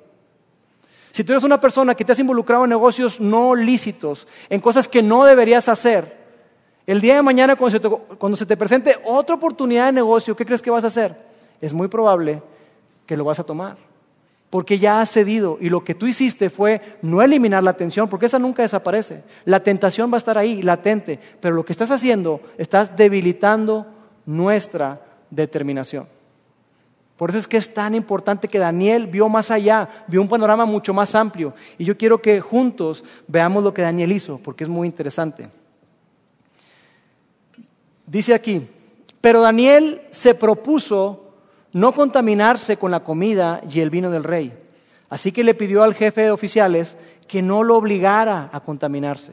[1.14, 4.88] Si tú eres una persona que te has involucrado en negocios no lícitos, en cosas
[4.88, 6.18] que no deberías hacer,
[6.88, 10.72] el día de mañana cuando se, te, presente otra oportunidad de negocio, ¿qué crees que
[10.72, 11.16] vas a hacer?
[11.62, 12.42] Es muy probable
[13.06, 13.78] que lo vas a tomar
[14.50, 18.26] porque ya has cedido y lo que tú hiciste fue no eliminar la tensión, porque
[18.26, 19.24] esa nunca desaparece.
[19.46, 23.86] La tentación va a estar ahí, latente, pero lo que estás haciendo, estás debilitando
[24.26, 25.00] nuestra
[25.30, 26.08] determinación.
[27.24, 30.66] Por eso es que es tan importante que Daniel vio más allá, vio un panorama
[30.66, 31.54] mucho más amplio.
[31.78, 35.46] Y yo quiero que juntos veamos lo que Daniel hizo, porque es muy interesante.
[38.06, 38.68] Dice aquí,
[39.22, 41.34] pero Daniel se propuso
[41.72, 44.52] no contaminarse con la comida y el vino del rey.
[45.10, 49.32] Así que le pidió al jefe de oficiales que no lo obligara a contaminarse.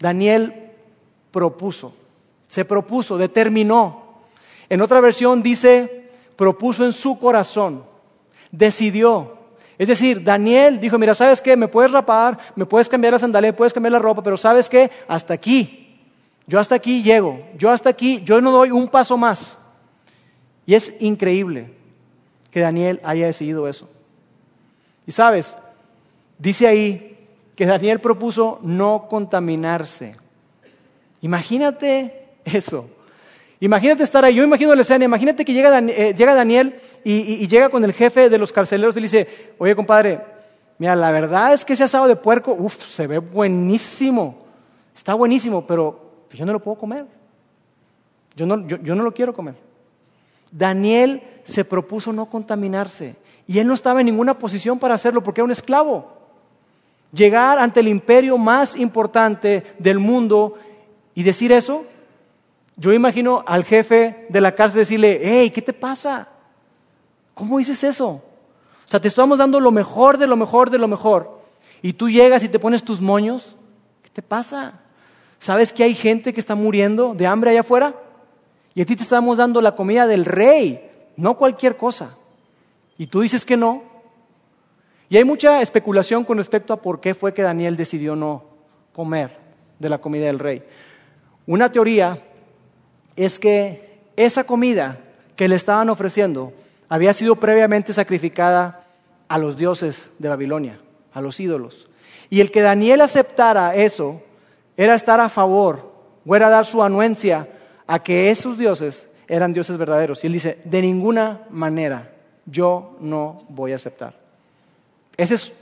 [0.00, 0.72] Daniel
[1.30, 1.94] propuso,
[2.48, 4.16] se propuso, determinó.
[4.68, 6.05] En otra versión dice,
[6.36, 7.84] propuso en su corazón,
[8.50, 9.36] decidió.
[9.78, 11.56] Es decir, Daniel dijo, mira, ¿sabes qué?
[11.56, 14.68] Me puedes rapar, me puedes cambiar la sandalia, me puedes cambiar la ropa, pero ¿sabes
[14.68, 14.90] qué?
[15.08, 16.00] Hasta aquí.
[16.46, 17.40] Yo hasta aquí llego.
[17.58, 19.58] Yo hasta aquí, yo no doy un paso más.
[20.64, 21.72] Y es increíble
[22.50, 23.88] que Daniel haya decidido eso.
[25.06, 25.54] Y sabes,
[26.38, 30.16] dice ahí que Daniel propuso no contaminarse.
[31.20, 32.88] Imagínate eso.
[33.60, 37.84] Imagínate estar ahí, yo imagino la escena, imagínate que llega, eh, Daniel y, llega con
[37.84, 40.20] el jefe de los carceleros y le dice, oye compadre,
[40.78, 44.44] mira, la verdad es que ese asado de puerco, uff, se ve buenísimo,
[44.94, 47.06] está buenísimo, pero yo no lo puedo comer.
[48.34, 49.54] yo no lo quiero comer.
[50.50, 53.16] Daniel se propuso no contaminarse
[53.46, 56.12] y él no estaba en ninguna posición para hacerlo porque era un esclavo.
[57.12, 60.54] Llegar ante el imperio más importante del mundo
[61.14, 61.84] y decir eso,
[62.76, 66.28] yo imagino al jefe de la cárcel decirle, hey, ¿qué te pasa?
[67.34, 68.08] ¿Cómo dices eso?
[68.08, 71.40] O sea, te estamos dando lo mejor de lo mejor de lo mejor
[71.82, 73.56] y tú llegas y te pones tus moños,
[74.02, 74.80] ¿qué te pasa?
[75.38, 77.94] ¿Sabes que hay gente que está muriendo de hambre allá afuera?
[78.74, 82.16] Y a ti te estamos dando la comida del rey, no cualquier cosa.
[82.98, 83.82] Y tú dices que no.
[85.08, 88.44] Y hay mucha especulación con respecto a por qué fue que Daniel decidió no
[88.92, 89.38] comer
[89.78, 90.62] de la comida del rey.
[91.46, 92.25] Una teoría
[93.16, 94.98] es que esa comida
[95.34, 96.52] que le estaban ofreciendo
[96.88, 98.86] había sido previamente sacrificada
[99.28, 100.78] a los dioses de Babilonia,
[101.12, 101.88] a los ídolos.
[102.30, 104.22] Y el que Daniel aceptara eso
[104.76, 105.92] era estar a favor
[106.24, 107.48] o era dar su anuencia
[107.86, 110.22] a que esos dioses eran dioses verdaderos.
[110.22, 112.12] Y él dice, de ninguna manera
[112.46, 114.14] yo no voy a aceptar.
[115.16, 115.52] Ese es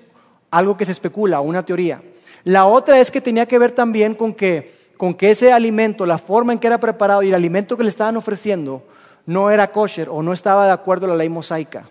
[0.50, 2.02] algo que se especula, una teoría.
[2.44, 6.18] La otra es que tenía que ver también con que, con que ese alimento, la
[6.18, 8.82] forma en que era preparado y el alimento que le estaban ofreciendo
[9.26, 11.88] no era kosher o no estaba de acuerdo a la ley mosaica.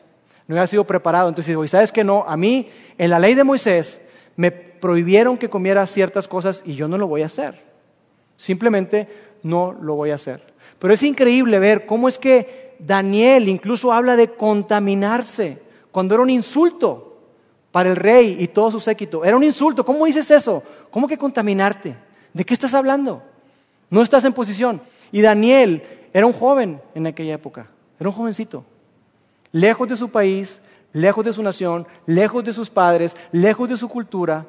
[0.48, 1.30] No había sido preparado.
[1.30, 2.26] Entonces, ¿sabes que no?
[2.28, 4.02] A mí, en la ley de Moisés,
[4.36, 7.64] me prohibieron que comiera ciertas cosas y yo no lo voy a hacer.
[8.36, 9.08] Simplemente
[9.44, 10.54] no lo voy a hacer.
[10.80, 15.62] Pero es increíble ver cómo es que Daniel incluso habla de contaminarse
[15.92, 17.18] cuando era un insulto
[17.72, 19.24] para el rey y todo su séquito.
[19.24, 19.86] Era un insulto.
[19.86, 20.62] ¿Cómo dices eso?
[20.92, 21.96] ¿Cómo que contaminarte?
[22.34, 23.24] ¿De qué estás hablando?
[23.90, 24.82] No estás en posición.
[25.12, 27.68] Y Daniel era un joven en aquella época.
[28.00, 28.66] Era un jovencito.
[29.52, 30.60] Lejos de su país,
[30.94, 34.46] lejos de su nación, lejos de sus padres, lejos de su cultura,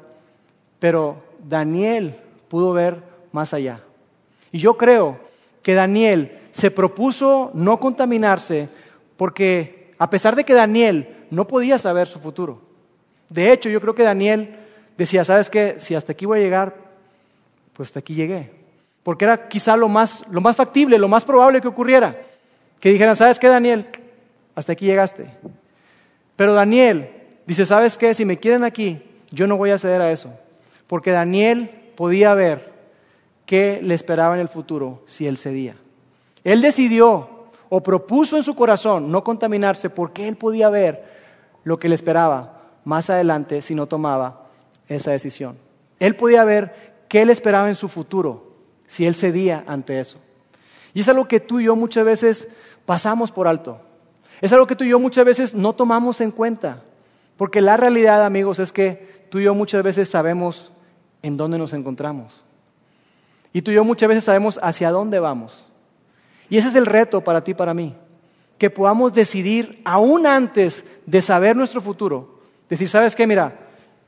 [0.79, 2.17] pero Daniel
[2.49, 3.81] pudo ver más allá.
[4.53, 5.19] Y yo creo
[5.63, 8.69] que Daniel se propuso no contaminarse
[9.17, 12.61] porque a pesar de que Daniel no podía saber su futuro,
[13.29, 14.57] de hecho yo creo que Daniel
[14.97, 15.77] decía, ¿sabes qué?
[15.79, 16.84] Si hasta aquí voy a llegar,
[17.75, 18.51] pues hasta aquí llegué.
[19.03, 22.19] Porque era quizá lo más, lo más factible, lo más probable que ocurriera.
[22.81, 23.87] Que dijeran, ¿sabes qué, Daniel?
[24.55, 25.29] Hasta aquí llegaste.
[26.37, 27.11] Pero Daniel
[27.47, 28.15] dice, ¿sabes qué?
[28.15, 30.33] Si me quieren aquí, yo no voy a ceder a eso.
[30.87, 32.73] Porque Daniel podía ver
[33.47, 35.77] qué le esperaba en el futuro si él cedía.
[36.43, 41.05] Él decidió o propuso en su corazón no contaminarse porque él podía ver
[41.65, 44.47] lo que le esperaba más adelante si no tomaba
[44.89, 45.57] esa decisión.
[45.99, 48.57] Él podía ver qué le esperaba en su futuro
[48.89, 50.19] si él cedía ante eso.
[50.95, 52.49] Y es algo que tú y yo muchas veces
[52.85, 53.81] pasamos por alto.
[54.41, 56.83] Es algo que tú y yo muchas veces no tomamos en cuenta.
[57.37, 60.73] Porque la realidad, amigos, es que tú y yo muchas veces sabemos
[61.23, 62.43] en dónde nos encontramos.
[63.53, 65.65] Y tú y yo muchas veces sabemos hacia dónde vamos.
[66.51, 67.95] Y ese es el reto para ti y para mí.
[68.59, 72.41] Que podamos decidir aún antes de saber nuestro futuro.
[72.69, 73.25] Decir, ¿sabes qué?
[73.25, 73.57] Mira,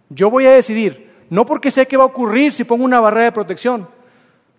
[0.08, 3.26] yo voy a decidir, no porque sé qué va a ocurrir si pongo una barrera
[3.26, 3.88] de protección,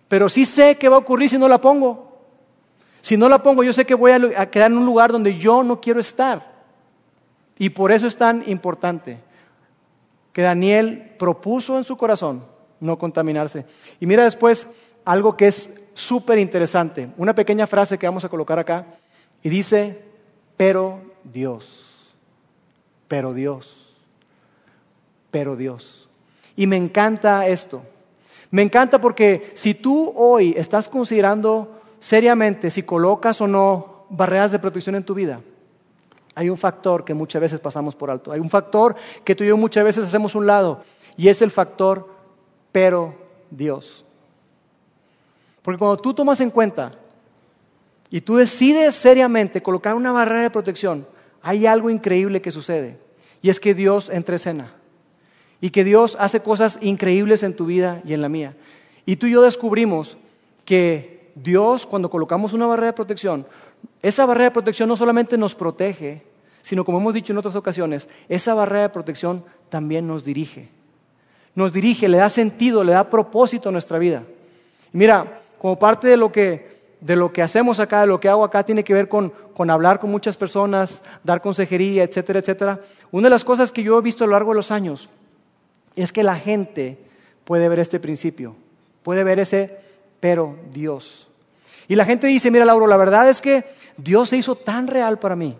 [0.08, 2.08] pero sí sé qué va a ocurrir si no la pongo.
[3.00, 5.62] Si no la pongo, yo sé que voy a quedar en un lugar donde yo
[5.62, 6.58] no quiero estar.
[7.58, 9.18] Y por eso es tan importante
[10.32, 12.44] que Daniel propuso en su corazón
[12.80, 13.66] no contaminarse.
[14.00, 14.68] Y mira después
[15.04, 18.86] algo que es súper interesante, una pequeña frase que vamos a colocar acá,
[19.42, 20.02] y dice,
[20.56, 22.14] pero Dios,
[23.08, 23.96] pero Dios,
[25.30, 26.07] pero Dios.
[26.58, 27.84] Y me encanta esto.
[28.50, 34.58] Me encanta porque si tú hoy estás considerando seriamente si colocas o no barreras de
[34.58, 35.40] protección en tu vida,
[36.34, 38.32] hay un factor que muchas veces pasamos por alto.
[38.32, 40.82] Hay un factor que tú y yo muchas veces hacemos un lado
[41.16, 42.08] y es el factor
[42.72, 43.14] pero
[43.52, 44.04] Dios.
[45.62, 46.90] Porque cuando tú tomas en cuenta
[48.10, 51.06] y tú decides seriamente colocar una barrera de protección,
[51.40, 52.98] hay algo increíble que sucede.
[53.42, 54.74] Y es que Dios entra escena.
[55.60, 58.54] Y que Dios hace cosas increíbles en tu vida y en la mía.
[59.06, 60.16] Y tú y yo descubrimos
[60.64, 63.46] que Dios, cuando colocamos una barrera de protección,
[64.02, 66.22] esa barrera de protección no solamente nos protege,
[66.62, 70.68] sino como hemos dicho en otras ocasiones, esa barrera de protección también nos dirige.
[71.54, 74.22] Nos dirige, le da sentido, le da propósito a nuestra vida.
[74.92, 78.44] mira, como parte de lo que, de lo que hacemos acá, de lo que hago
[78.44, 82.80] acá, tiene que ver con, con hablar con muchas personas, dar consejería, etcétera, etcétera.
[83.10, 85.08] Una de las cosas que yo he visto a lo largo de los años
[85.96, 86.98] es que la gente
[87.44, 88.54] puede ver este principio,
[89.02, 89.76] puede ver ese,
[90.20, 91.28] pero Dios.
[91.88, 93.64] Y la gente dice, mira Lauro, la verdad es que
[93.96, 95.56] Dios se hizo tan real para mí.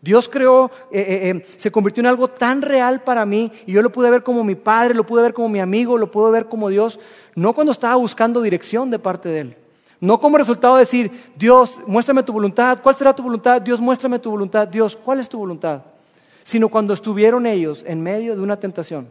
[0.00, 3.82] Dios creó, eh, eh, eh, se convirtió en algo tan real para mí y yo
[3.82, 6.46] lo pude ver como mi padre, lo pude ver como mi amigo, lo pude ver
[6.46, 6.98] como Dios,
[7.34, 9.56] no cuando estaba buscando dirección de parte de Él.
[10.00, 13.60] No como resultado de decir, Dios, muéstrame tu voluntad, ¿cuál será tu voluntad?
[13.62, 15.82] Dios, muéstrame tu voluntad, Dios, ¿cuál es tu voluntad?
[16.44, 19.08] Sino cuando estuvieron ellos en medio de una tentación,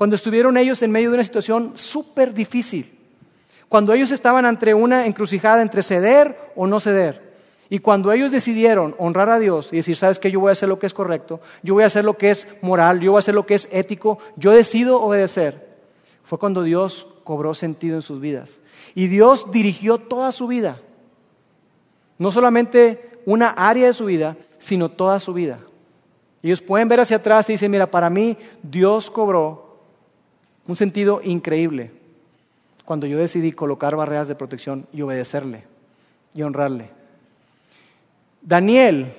[0.00, 2.98] cuando estuvieron ellos en medio de una situación súper difícil,
[3.68, 7.34] cuando ellos estaban ante una encrucijada entre ceder o no ceder.
[7.68, 10.70] Y cuando ellos decidieron honrar a Dios y decir, sabes que yo voy a hacer
[10.70, 13.20] lo que es correcto, yo voy a hacer lo que es moral, yo voy a
[13.20, 15.68] hacer lo que es ético, yo decido obedecer,
[16.22, 18.58] fue cuando Dios cobró sentido en sus vidas.
[18.94, 20.80] Y Dios dirigió toda su vida.
[22.16, 25.58] No solamente una área de su vida, sino toda su vida.
[26.42, 29.69] Ellos pueden ver hacia atrás y dicen, mira, para mí Dios cobró
[30.70, 31.90] un sentido increíble
[32.84, 35.64] cuando yo decidí colocar barreras de protección y obedecerle
[36.32, 36.90] y honrarle.
[38.40, 39.12] Daniel,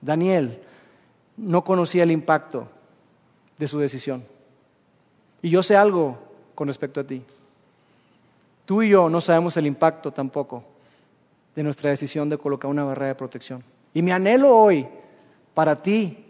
[0.00, 0.58] Daniel
[1.36, 2.66] no conocía el impacto
[3.58, 4.24] de su decisión.
[5.42, 6.18] Y yo sé algo
[6.54, 7.22] con respecto a ti.
[8.64, 10.64] Tú y yo no sabemos el impacto tampoco
[11.54, 13.62] de nuestra decisión de colocar una barrera de protección.
[13.92, 14.88] Y mi anhelo hoy
[15.52, 16.24] para ti,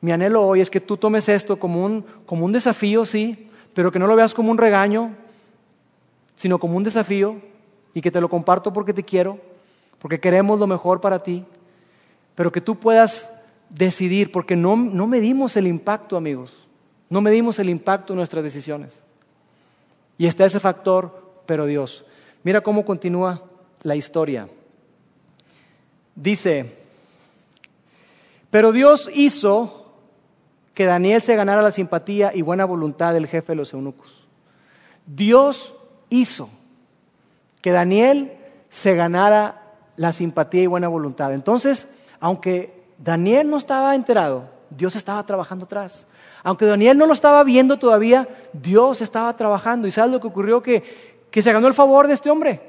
[0.00, 3.90] mi anhelo hoy es que tú tomes esto como un, como un desafío, sí, pero
[3.90, 5.14] que no lo veas como un regaño,
[6.36, 7.36] sino como un desafío
[7.94, 9.38] y que te lo comparto porque te quiero,
[9.98, 11.44] porque queremos lo mejor para ti,
[12.34, 13.28] pero que tú puedas
[13.68, 16.52] decidir, porque no, no medimos el impacto, amigos,
[17.10, 18.94] no medimos el impacto de nuestras decisiones.
[20.16, 22.04] Y está ese factor, pero Dios.
[22.42, 23.42] Mira cómo continúa
[23.82, 24.48] la historia.
[26.14, 26.76] Dice,
[28.50, 29.77] pero Dios hizo
[30.78, 34.28] que Daniel se ganara la simpatía y buena voluntad del jefe de los eunucos.
[35.06, 35.74] Dios
[36.08, 36.50] hizo
[37.60, 38.38] que Daniel
[38.70, 41.34] se ganara la simpatía y buena voluntad.
[41.34, 41.88] Entonces,
[42.20, 46.06] aunque Daniel no estaba enterado, Dios estaba trabajando atrás.
[46.44, 49.88] Aunque Daniel no lo estaba viendo todavía, Dios estaba trabajando.
[49.88, 50.62] ¿Y sabes lo que ocurrió?
[50.62, 50.84] Que,
[51.28, 52.62] que se ganó el favor de este hombre.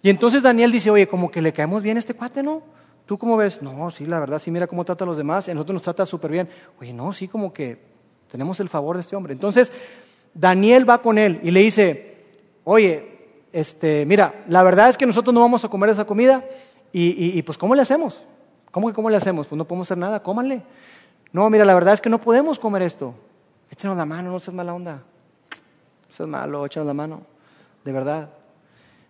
[0.00, 2.62] Y entonces Daniel dice, oye, como que le caemos bien a este cuate, ¿no?
[3.06, 3.62] ¿Tú cómo ves?
[3.62, 5.46] No, sí, la verdad, sí, mira cómo trata a los demás.
[5.46, 6.48] Y a nosotros nos trata súper bien.
[6.80, 7.78] Oye, no, sí, como que
[8.30, 9.32] tenemos el favor de este hombre.
[9.32, 9.72] Entonces,
[10.34, 12.16] Daniel va con él y le dice,
[12.64, 13.16] oye,
[13.52, 16.44] este, mira, la verdad es que nosotros no vamos a comer esa comida
[16.92, 18.22] y, pues ¿cómo le hacemos?
[18.70, 19.46] ¿Cómo que cómo le hacemos?
[19.46, 20.62] Pues no podemos hacer nada, cómanle.
[21.32, 23.14] No, mira, la verdad es que no podemos comer esto.
[23.70, 24.94] Échanos la mano, no seas mala onda.
[24.96, 27.22] No seas malo, échanos la mano.
[27.84, 28.30] De verdad.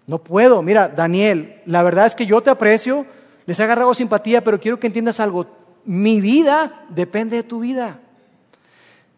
[0.07, 0.63] No puedo.
[0.63, 3.07] Mira, Daniel, la verdad es que yo te aprecio,
[3.47, 5.47] les he agarrado simpatía, pero quiero que entiendas algo.
[5.85, 8.01] Mi vida depende de tu vida.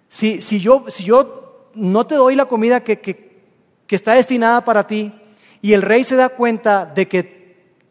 [0.09, 3.29] Si, si, yo, si yo no te doy la comida que, que,
[3.89, 5.13] está destinada para ti
[5.63, 7.39] y el rey se da cuenta de que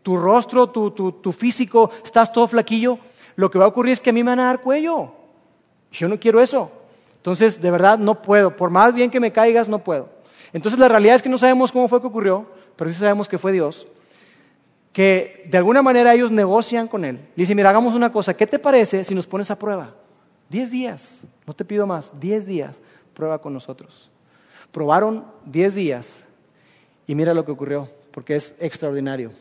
[0.03, 2.99] tu rostro, tu, tu, físico, estás todo flaquillo,
[3.35, 5.11] lo que va a ocurrir es que a mí me van a dar cuello.
[5.91, 6.71] Yo no quiero eso.
[7.15, 8.55] Entonces, de verdad, no puedo.
[8.55, 10.09] Por más bien que me caigas, no puedo.
[10.53, 12.45] Entonces, la realidad es que no sabemos cómo fue que ocurrió,
[12.75, 13.85] pero sí sabemos que fue Dios.
[14.97, 17.17] Que de alguna manera ellos negocian con él.
[17.17, 18.35] Le dicen, mira, hagamos una cosa.
[18.35, 19.93] ¿Qué te parece si nos pones a prueba?
[20.49, 21.21] Diez días.
[21.45, 22.11] No te pido más.
[22.19, 22.81] Diez días.
[23.13, 24.09] Prueba con nosotros.
[24.71, 26.23] Probaron 10 días
[27.05, 29.33] y mira lo que ocurrió, porque es extraordinario.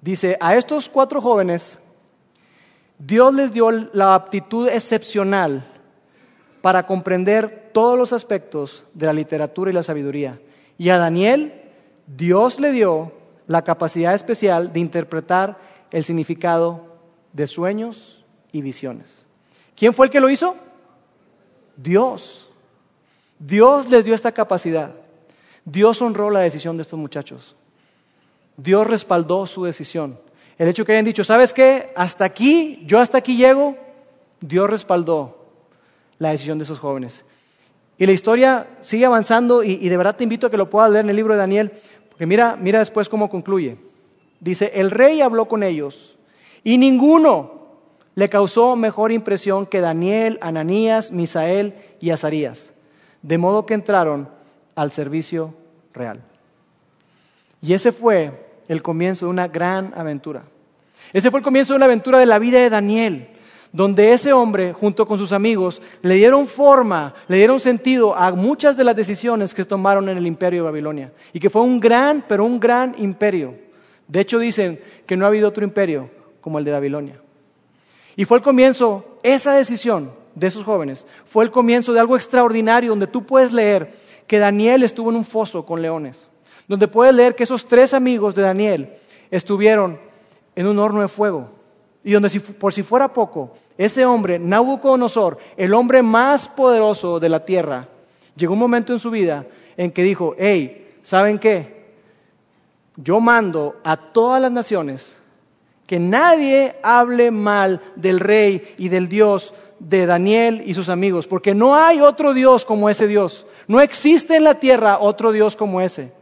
[0.00, 1.78] Dice, a estos cuatro jóvenes
[2.98, 5.70] Dios les dio la aptitud excepcional
[6.62, 10.40] para comprender todos los aspectos de la literatura y la sabiduría.
[10.78, 11.60] Y a Daniel
[12.06, 13.12] Dios le dio
[13.46, 15.58] la capacidad especial de interpretar
[15.90, 16.86] el significado
[17.32, 19.24] de sueños y visiones.
[19.76, 20.56] ¿Quién fue el que lo hizo?
[21.76, 22.50] Dios.
[23.38, 24.92] Dios les dio esta capacidad.
[25.64, 27.56] Dios honró la decisión de estos muchachos.
[28.56, 30.18] Dios respaldó su decisión.
[30.58, 31.92] El hecho que hayan dicho, ¿sabes qué?
[31.96, 33.76] Hasta aquí, yo hasta aquí llego,
[34.40, 35.44] Dios respaldó
[36.18, 37.24] la decisión de esos jóvenes.
[37.96, 41.04] Y la historia sigue avanzando y, de verdad te invito a que lo puedas leer
[41.04, 41.72] en el libro de Daniel,
[42.14, 43.76] porque mira, mira después cómo concluye.
[44.38, 46.16] Dice, el rey habló con ellos
[46.62, 47.64] y ninguno
[48.14, 52.70] le causó mejor impresión que Daniel, Ananías, Misael y Azarías,
[53.22, 54.28] de modo que entraron
[54.76, 55.54] al servicio
[55.92, 56.22] real.
[57.60, 60.44] Y ese fue el comienzo de una gran aventura.
[61.12, 63.28] Ese fue el comienzo de una aventura de la vida de Daniel,
[63.74, 68.76] donde ese hombre, junto con sus amigos, le dieron forma, le dieron sentido a muchas
[68.76, 71.12] de las decisiones que tomaron en el imperio de Babilonia.
[71.32, 73.56] Y que fue un gran, pero un gran imperio.
[74.06, 76.08] De hecho, dicen que no ha habido otro imperio
[76.40, 77.20] como el de Babilonia.
[78.14, 82.90] Y fue el comienzo, esa decisión de esos jóvenes, fue el comienzo de algo extraordinario
[82.90, 83.92] donde tú puedes leer
[84.28, 86.16] que Daniel estuvo en un foso con leones,
[86.68, 88.92] donde puedes leer que esos tres amigos de Daniel
[89.32, 89.98] estuvieron
[90.54, 91.50] en un horno de fuego,
[92.04, 97.44] y donde por si fuera poco, ese hombre, Nabucodonosor, el hombre más poderoso de la
[97.44, 97.88] tierra,
[98.36, 99.46] llegó un momento en su vida
[99.76, 101.84] en que dijo, hey, ¿saben qué?
[102.96, 105.16] Yo mando a todas las naciones
[105.86, 111.54] que nadie hable mal del rey y del Dios de Daniel y sus amigos, porque
[111.54, 113.46] no hay otro Dios como ese Dios.
[113.66, 116.12] No existe en la tierra otro Dios como ese.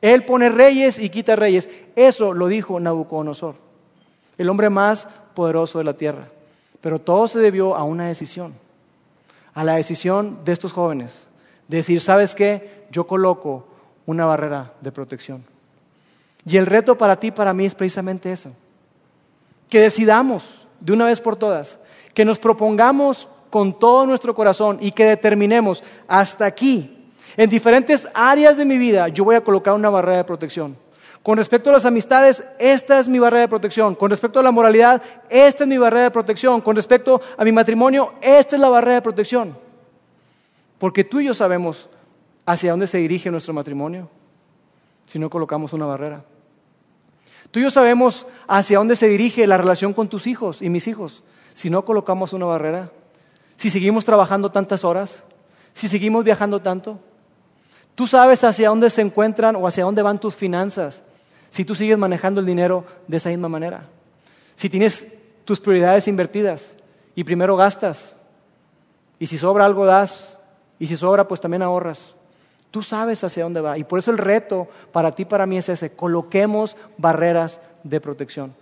[0.00, 1.68] Él pone reyes y quita reyes.
[1.94, 3.54] Eso lo dijo Nabucodonosor,
[4.38, 6.28] el hombre más poderoso de la tierra.
[6.82, 8.52] Pero todo se debió a una decisión,
[9.54, 11.14] a la decisión de estos jóvenes
[11.68, 12.84] de decir, ¿sabes qué?
[12.90, 13.66] Yo coloco
[14.04, 15.42] una barrera de protección.
[16.44, 18.50] Y el reto para ti, para mí, es precisamente eso.
[19.70, 21.78] Que decidamos de una vez por todas,
[22.12, 26.98] que nos propongamos con todo nuestro corazón y que determinemos hasta aquí,
[27.36, 30.76] en diferentes áreas de mi vida, yo voy a colocar una barrera de protección.
[31.22, 33.94] Con respecto a las amistades, esta es mi barrera de protección.
[33.94, 35.00] Con respecto a la moralidad,
[35.30, 36.60] esta es mi barrera de protección.
[36.60, 39.56] Con respecto a mi matrimonio, esta es la barrera de protección.
[40.78, 41.88] Porque tú y yo sabemos
[42.44, 44.08] hacia dónde se dirige nuestro matrimonio
[45.06, 46.24] si no colocamos una barrera.
[47.52, 50.88] Tú y yo sabemos hacia dónde se dirige la relación con tus hijos y mis
[50.88, 51.22] hijos
[51.54, 52.90] si no colocamos una barrera.
[53.58, 55.22] Si seguimos trabajando tantas horas,
[55.72, 56.98] si seguimos viajando tanto.
[57.94, 61.02] Tú sabes hacia dónde se encuentran o hacia dónde van tus finanzas
[61.52, 63.86] si tú sigues manejando el dinero de esa misma manera.
[64.56, 65.06] Si tienes
[65.44, 66.78] tus prioridades invertidas
[67.14, 68.14] y primero gastas
[69.18, 70.38] y si sobra algo das
[70.78, 72.14] y si sobra pues también ahorras.
[72.70, 75.68] Tú sabes hacia dónde va y por eso el reto para ti, para mí es
[75.68, 78.54] ese, coloquemos barreras de protección.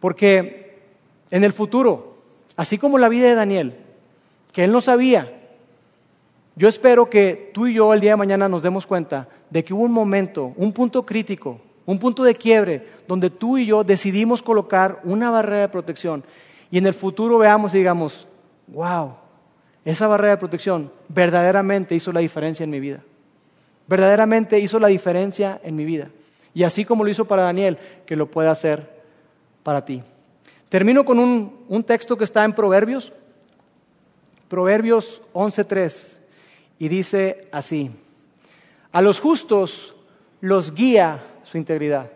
[0.00, 0.80] Porque
[1.30, 2.16] en el futuro,
[2.56, 3.76] así como la vida de Daniel,
[4.52, 5.38] que él no sabía,
[6.56, 9.74] yo espero que tú y yo el día de mañana nos demos cuenta de que
[9.74, 11.60] hubo un momento, un punto crítico
[11.90, 16.22] un punto de quiebre donde tú y yo decidimos colocar una barrera de protección
[16.70, 18.28] y en el futuro veamos y digamos,
[18.68, 19.14] wow,
[19.84, 23.02] esa barrera de protección verdaderamente hizo la diferencia en mi vida.
[23.88, 26.10] Verdaderamente hizo la diferencia en mi vida.
[26.54, 27.76] Y así como lo hizo para Daniel,
[28.06, 29.02] que lo puede hacer
[29.64, 30.00] para ti.
[30.68, 33.12] Termino con un, un texto que está en Proverbios,
[34.48, 36.18] Proverbios 11.3,
[36.78, 37.90] y dice así,
[38.92, 39.96] a los justos
[40.40, 41.20] los guía
[41.50, 42.10] su integridad.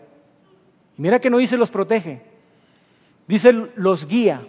[0.97, 2.23] Y mira que no dice los protege,
[3.27, 4.47] dice los guía.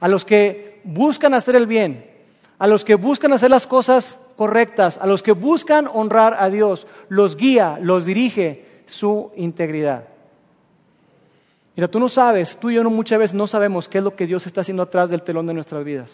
[0.00, 2.10] A los que buscan hacer el bien,
[2.58, 6.86] a los que buscan hacer las cosas correctas, a los que buscan honrar a Dios,
[7.08, 10.08] los guía, los dirige su integridad.
[11.74, 14.14] Mira, tú no sabes, tú y yo no, muchas veces no sabemos qué es lo
[14.14, 16.10] que Dios está haciendo atrás del telón de nuestras vidas.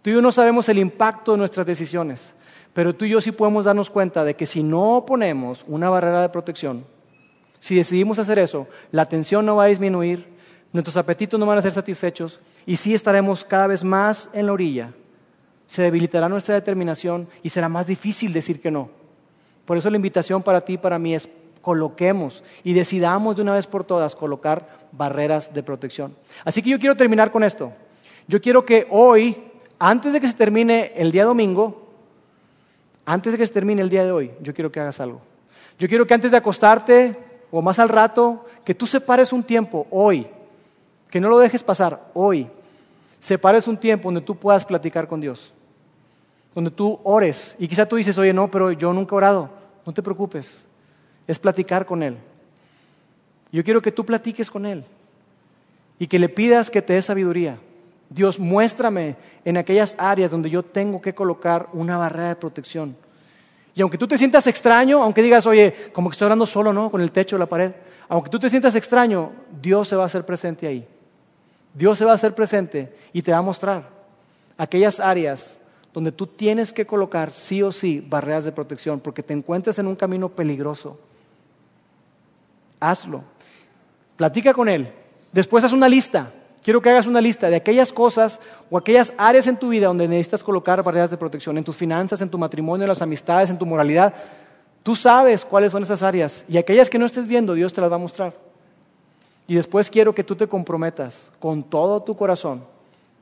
[0.00, 2.22] Tú y yo no sabemos el impacto de nuestras decisiones.
[2.76, 6.20] Pero tú y yo sí podemos darnos cuenta de que si no ponemos una barrera
[6.20, 6.84] de protección,
[7.58, 10.26] si decidimos hacer eso, la tensión no va a disminuir,
[10.74, 14.52] nuestros apetitos no van a ser satisfechos y sí estaremos cada vez más en la
[14.52, 14.92] orilla.
[15.66, 18.90] Se debilitará nuestra determinación y será más difícil decir que no.
[19.64, 21.30] Por eso la invitación para ti y para mí es
[21.62, 26.14] coloquemos y decidamos de una vez por todas colocar barreras de protección.
[26.44, 27.72] Así que yo quiero terminar con esto.
[28.28, 29.34] Yo quiero que hoy,
[29.78, 31.85] antes de que se termine el día domingo,
[33.06, 35.22] antes de que se termine el día de hoy, yo quiero que hagas algo.
[35.78, 37.16] Yo quiero que antes de acostarte
[37.50, 40.26] o más al rato, que tú separes un tiempo hoy,
[41.08, 42.48] que no lo dejes pasar hoy.
[43.20, 45.52] Separes un tiempo donde tú puedas platicar con Dios,
[46.54, 47.54] donde tú ores.
[47.58, 49.50] Y quizá tú dices, oye, no, pero yo nunca he orado.
[49.86, 50.64] No te preocupes,
[51.26, 52.18] es platicar con Él.
[53.52, 54.84] Yo quiero que tú platiques con Él
[55.98, 57.58] y que le pidas que te dé sabiduría.
[58.08, 62.96] Dios, muéstrame en aquellas áreas donde yo tengo que colocar una barrera de protección.
[63.74, 66.90] Y aunque tú te sientas extraño, aunque digas, oye, como que estoy hablando solo, ¿no?
[66.90, 67.72] Con el techo, la pared.
[68.08, 70.86] Aunque tú te sientas extraño, Dios se va a hacer presente ahí.
[71.74, 73.90] Dios se va a hacer presente y te va a mostrar
[74.56, 75.60] aquellas áreas
[75.92, 79.86] donde tú tienes que colocar sí o sí barreras de protección porque te encuentras en
[79.86, 80.98] un camino peligroso.
[82.80, 83.24] Hazlo.
[84.16, 84.90] Platica con Él.
[85.32, 86.32] Después haz una lista.
[86.66, 90.08] Quiero que hagas una lista de aquellas cosas o aquellas áreas en tu vida donde
[90.08, 93.56] necesitas colocar barreras de protección, en tus finanzas, en tu matrimonio, en las amistades, en
[93.56, 94.12] tu moralidad.
[94.82, 97.88] Tú sabes cuáles son esas áreas y aquellas que no estés viendo, Dios te las
[97.88, 98.34] va a mostrar.
[99.46, 102.64] Y después quiero que tú te comprometas con todo tu corazón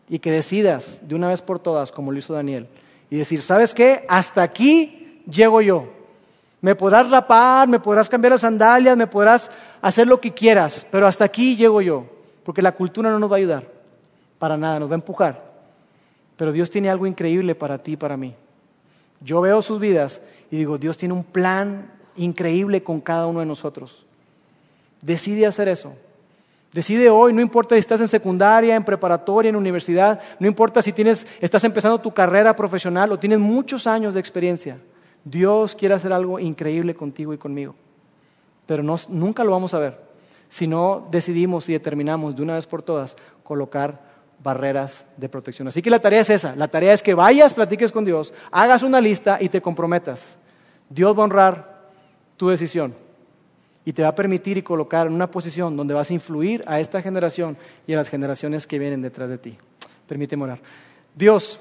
[0.09, 2.67] y que decidas de una vez por todas, como lo hizo Daniel,
[3.11, 4.07] y decir, ¿sabes qué?
[4.09, 5.91] Hasta aquí llego yo.
[6.63, 9.51] Me podrás rapar, me podrás cambiar las sandalias, me podrás
[9.83, 12.14] hacer lo que quieras, pero hasta aquí llego yo
[12.45, 13.67] porque la cultura no nos va a ayudar,
[14.39, 15.53] para nada, nos va a empujar.
[16.37, 18.35] Pero Dios tiene algo increíble para ti y para mí.
[19.21, 20.21] Yo veo sus vidas
[20.51, 24.05] y digo, Dios tiene un plan increíble con cada uno de nosotros.
[25.01, 25.95] Decide hacer eso.
[26.73, 30.93] Decide hoy, no importa si estás en secundaria, en preparatoria, en universidad, no importa si
[30.93, 34.79] tienes, estás empezando tu carrera profesional o tienes muchos años de experiencia.
[35.25, 37.77] Dios quiere hacer algo increíble contigo y conmigo.
[38.67, 40.14] Pero nunca lo vamos a ver
[40.55, 44.01] si no decidimos y determinamos de una vez por todas colocar
[44.41, 45.67] barreras de protección.
[45.67, 48.85] Así que la tarea es esa, la tarea es que vayas, platiques con Dios, hagas
[48.85, 50.37] una lista y te comprometas.
[50.89, 51.89] Dios va a honrar
[52.37, 52.95] tu decisión
[53.85, 56.79] y te va a permitir y colocar en una posición donde vas a influir a
[56.79, 59.59] esta generación y a las generaciones que vienen detrás de ti.
[60.07, 60.61] Permíteme orar.
[61.17, 61.59] Dios,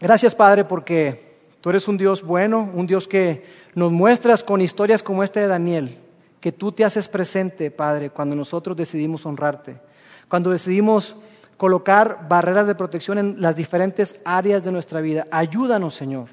[0.00, 3.44] Gracias, Padre, porque tú eres un Dios bueno, un Dios que
[3.76, 5.96] nos muestras con historias como esta de Daniel,
[6.42, 9.80] que tú te haces presente, Padre, cuando nosotros decidimos honrarte,
[10.28, 11.14] cuando decidimos
[11.56, 15.28] colocar barreras de protección en las diferentes áreas de nuestra vida.
[15.30, 16.30] Ayúdanos, Señor.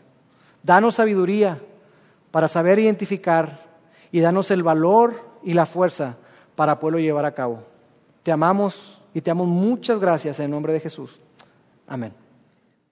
[0.63, 1.61] Danos sabiduría
[2.31, 3.67] para saber identificar
[4.11, 6.17] y danos el valor y la fuerza
[6.55, 7.63] para poderlo llevar a cabo.
[8.23, 11.21] Te amamos y te amo muchas gracias en el nombre de Jesús.
[11.87, 12.18] Amén.